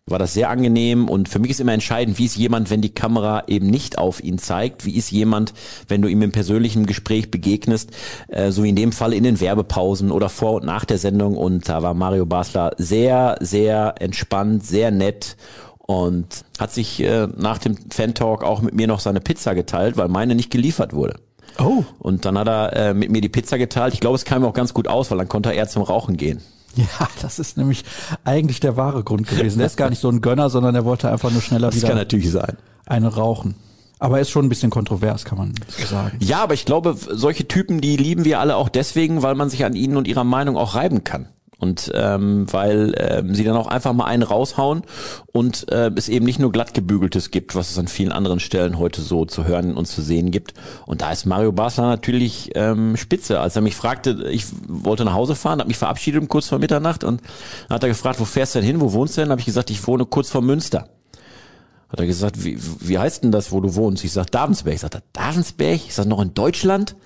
[0.08, 2.94] war das sehr angenehm und für mich ist immer entscheidend, wie ist jemand, wenn die
[2.94, 5.52] Kamera eben nicht auf ihn zeigt, wie ist jemand,
[5.88, 7.90] wenn du ihm im persönlichen Gespräch begegnest,
[8.28, 11.36] äh, so wie in dem Fall in den Werbepausen oder vor und nach der Sendung
[11.36, 15.36] und da war Mario Basler sehr, sehr entspannt, sehr nett
[15.78, 19.96] und hat sich äh, nach dem Fan Talk auch mit mir noch seine Pizza geteilt,
[19.96, 21.16] weil meine nicht geliefert wurde.
[21.58, 21.84] Oh.
[21.98, 23.94] Und dann hat er äh, mit mir die Pizza geteilt.
[23.94, 26.40] Ich glaube, es kam auch ganz gut aus, weil dann konnte er zum Rauchen gehen.
[26.76, 27.84] Ja, das ist nämlich
[28.24, 29.56] eigentlich der wahre Grund gewesen.
[29.56, 31.88] Der ist gar nicht so ein Gönner, sondern er wollte einfach nur schneller Das wieder
[31.88, 32.58] kann natürlich sein.
[32.84, 33.54] eine rauchen.
[33.98, 36.18] Aber er ist schon ein bisschen kontrovers, kann man so sagen.
[36.20, 39.64] Ja, aber ich glaube, solche Typen, die lieben wir alle auch deswegen, weil man sich
[39.64, 41.30] an ihnen und ihrer Meinung auch reiben kann.
[41.58, 44.82] Und ähm, weil ähm, sie dann auch einfach mal einen raushauen
[45.32, 48.78] und äh, es eben nicht nur glatt gebügeltes gibt, was es an vielen anderen Stellen
[48.78, 50.52] heute so zu hören und zu sehen gibt.
[50.84, 53.40] Und da ist Mario Basler natürlich ähm, spitze.
[53.40, 56.58] Als er mich fragte, ich wollte nach Hause fahren, habe mich verabschiedet um kurz vor
[56.58, 57.22] Mitternacht und
[57.68, 59.30] dann hat er gefragt, wo fährst du denn hin, wo wohnst du denn?
[59.30, 60.90] Habe ich gesagt, ich wohne kurz vor Münster.
[61.88, 64.04] Hat er gesagt, wie, wie heißt denn das, wo du wohnst?
[64.04, 64.74] Ich sag Davensberg.
[64.74, 65.88] Ich sag, Davensberg?
[65.88, 66.96] Ist das noch in Deutschland?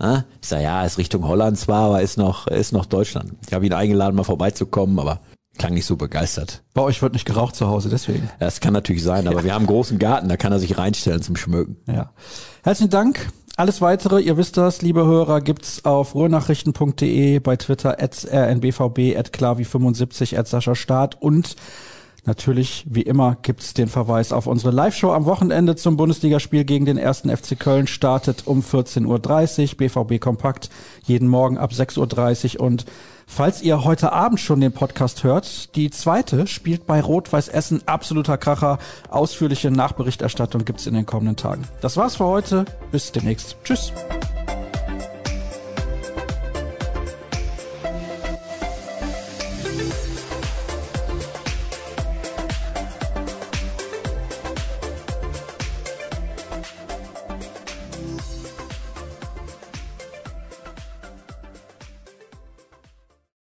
[0.00, 3.32] Ja, Ich sag, ja, ist Richtung Holland zwar, aber ist noch, ist noch Deutschland.
[3.46, 5.20] Ich habe ihn eingeladen, mal vorbeizukommen, aber
[5.58, 6.62] klang nicht so begeistert.
[6.72, 8.30] Bei euch wird nicht geraucht zu Hause, deswegen.
[8.38, 11.22] Das kann natürlich sein, aber wir haben einen großen Garten, da kann er sich reinstellen
[11.22, 11.76] zum Schmöken.
[11.86, 12.12] Ja.
[12.62, 13.30] Herzlichen Dank.
[13.56, 19.34] Alles weitere, ihr wisst das, liebe Hörer, gibt's auf ruhrnachrichten.de, bei Twitter at rnbvb, at
[19.34, 21.56] klavi75, at Sascha Staat und
[22.26, 26.98] Natürlich, wie immer, gibt's den Verweis auf unsere Live-Show am Wochenende zum Bundesligaspiel gegen den
[26.98, 27.86] ersten FC Köln.
[27.86, 30.70] Startet um 14.30 Uhr, BVB Kompakt,
[31.04, 32.66] jeden Morgen ab 6.30 Uhr.
[32.66, 32.84] Und
[33.26, 37.82] falls ihr heute Abend schon den Podcast hört, die zweite spielt bei Rot-Weiß Essen.
[37.86, 38.78] Absoluter Kracher.
[39.08, 41.64] Ausführliche Nachberichterstattung gibt's in den kommenden Tagen.
[41.80, 42.64] Das war's für heute.
[42.92, 43.56] Bis demnächst.
[43.64, 43.92] Tschüss.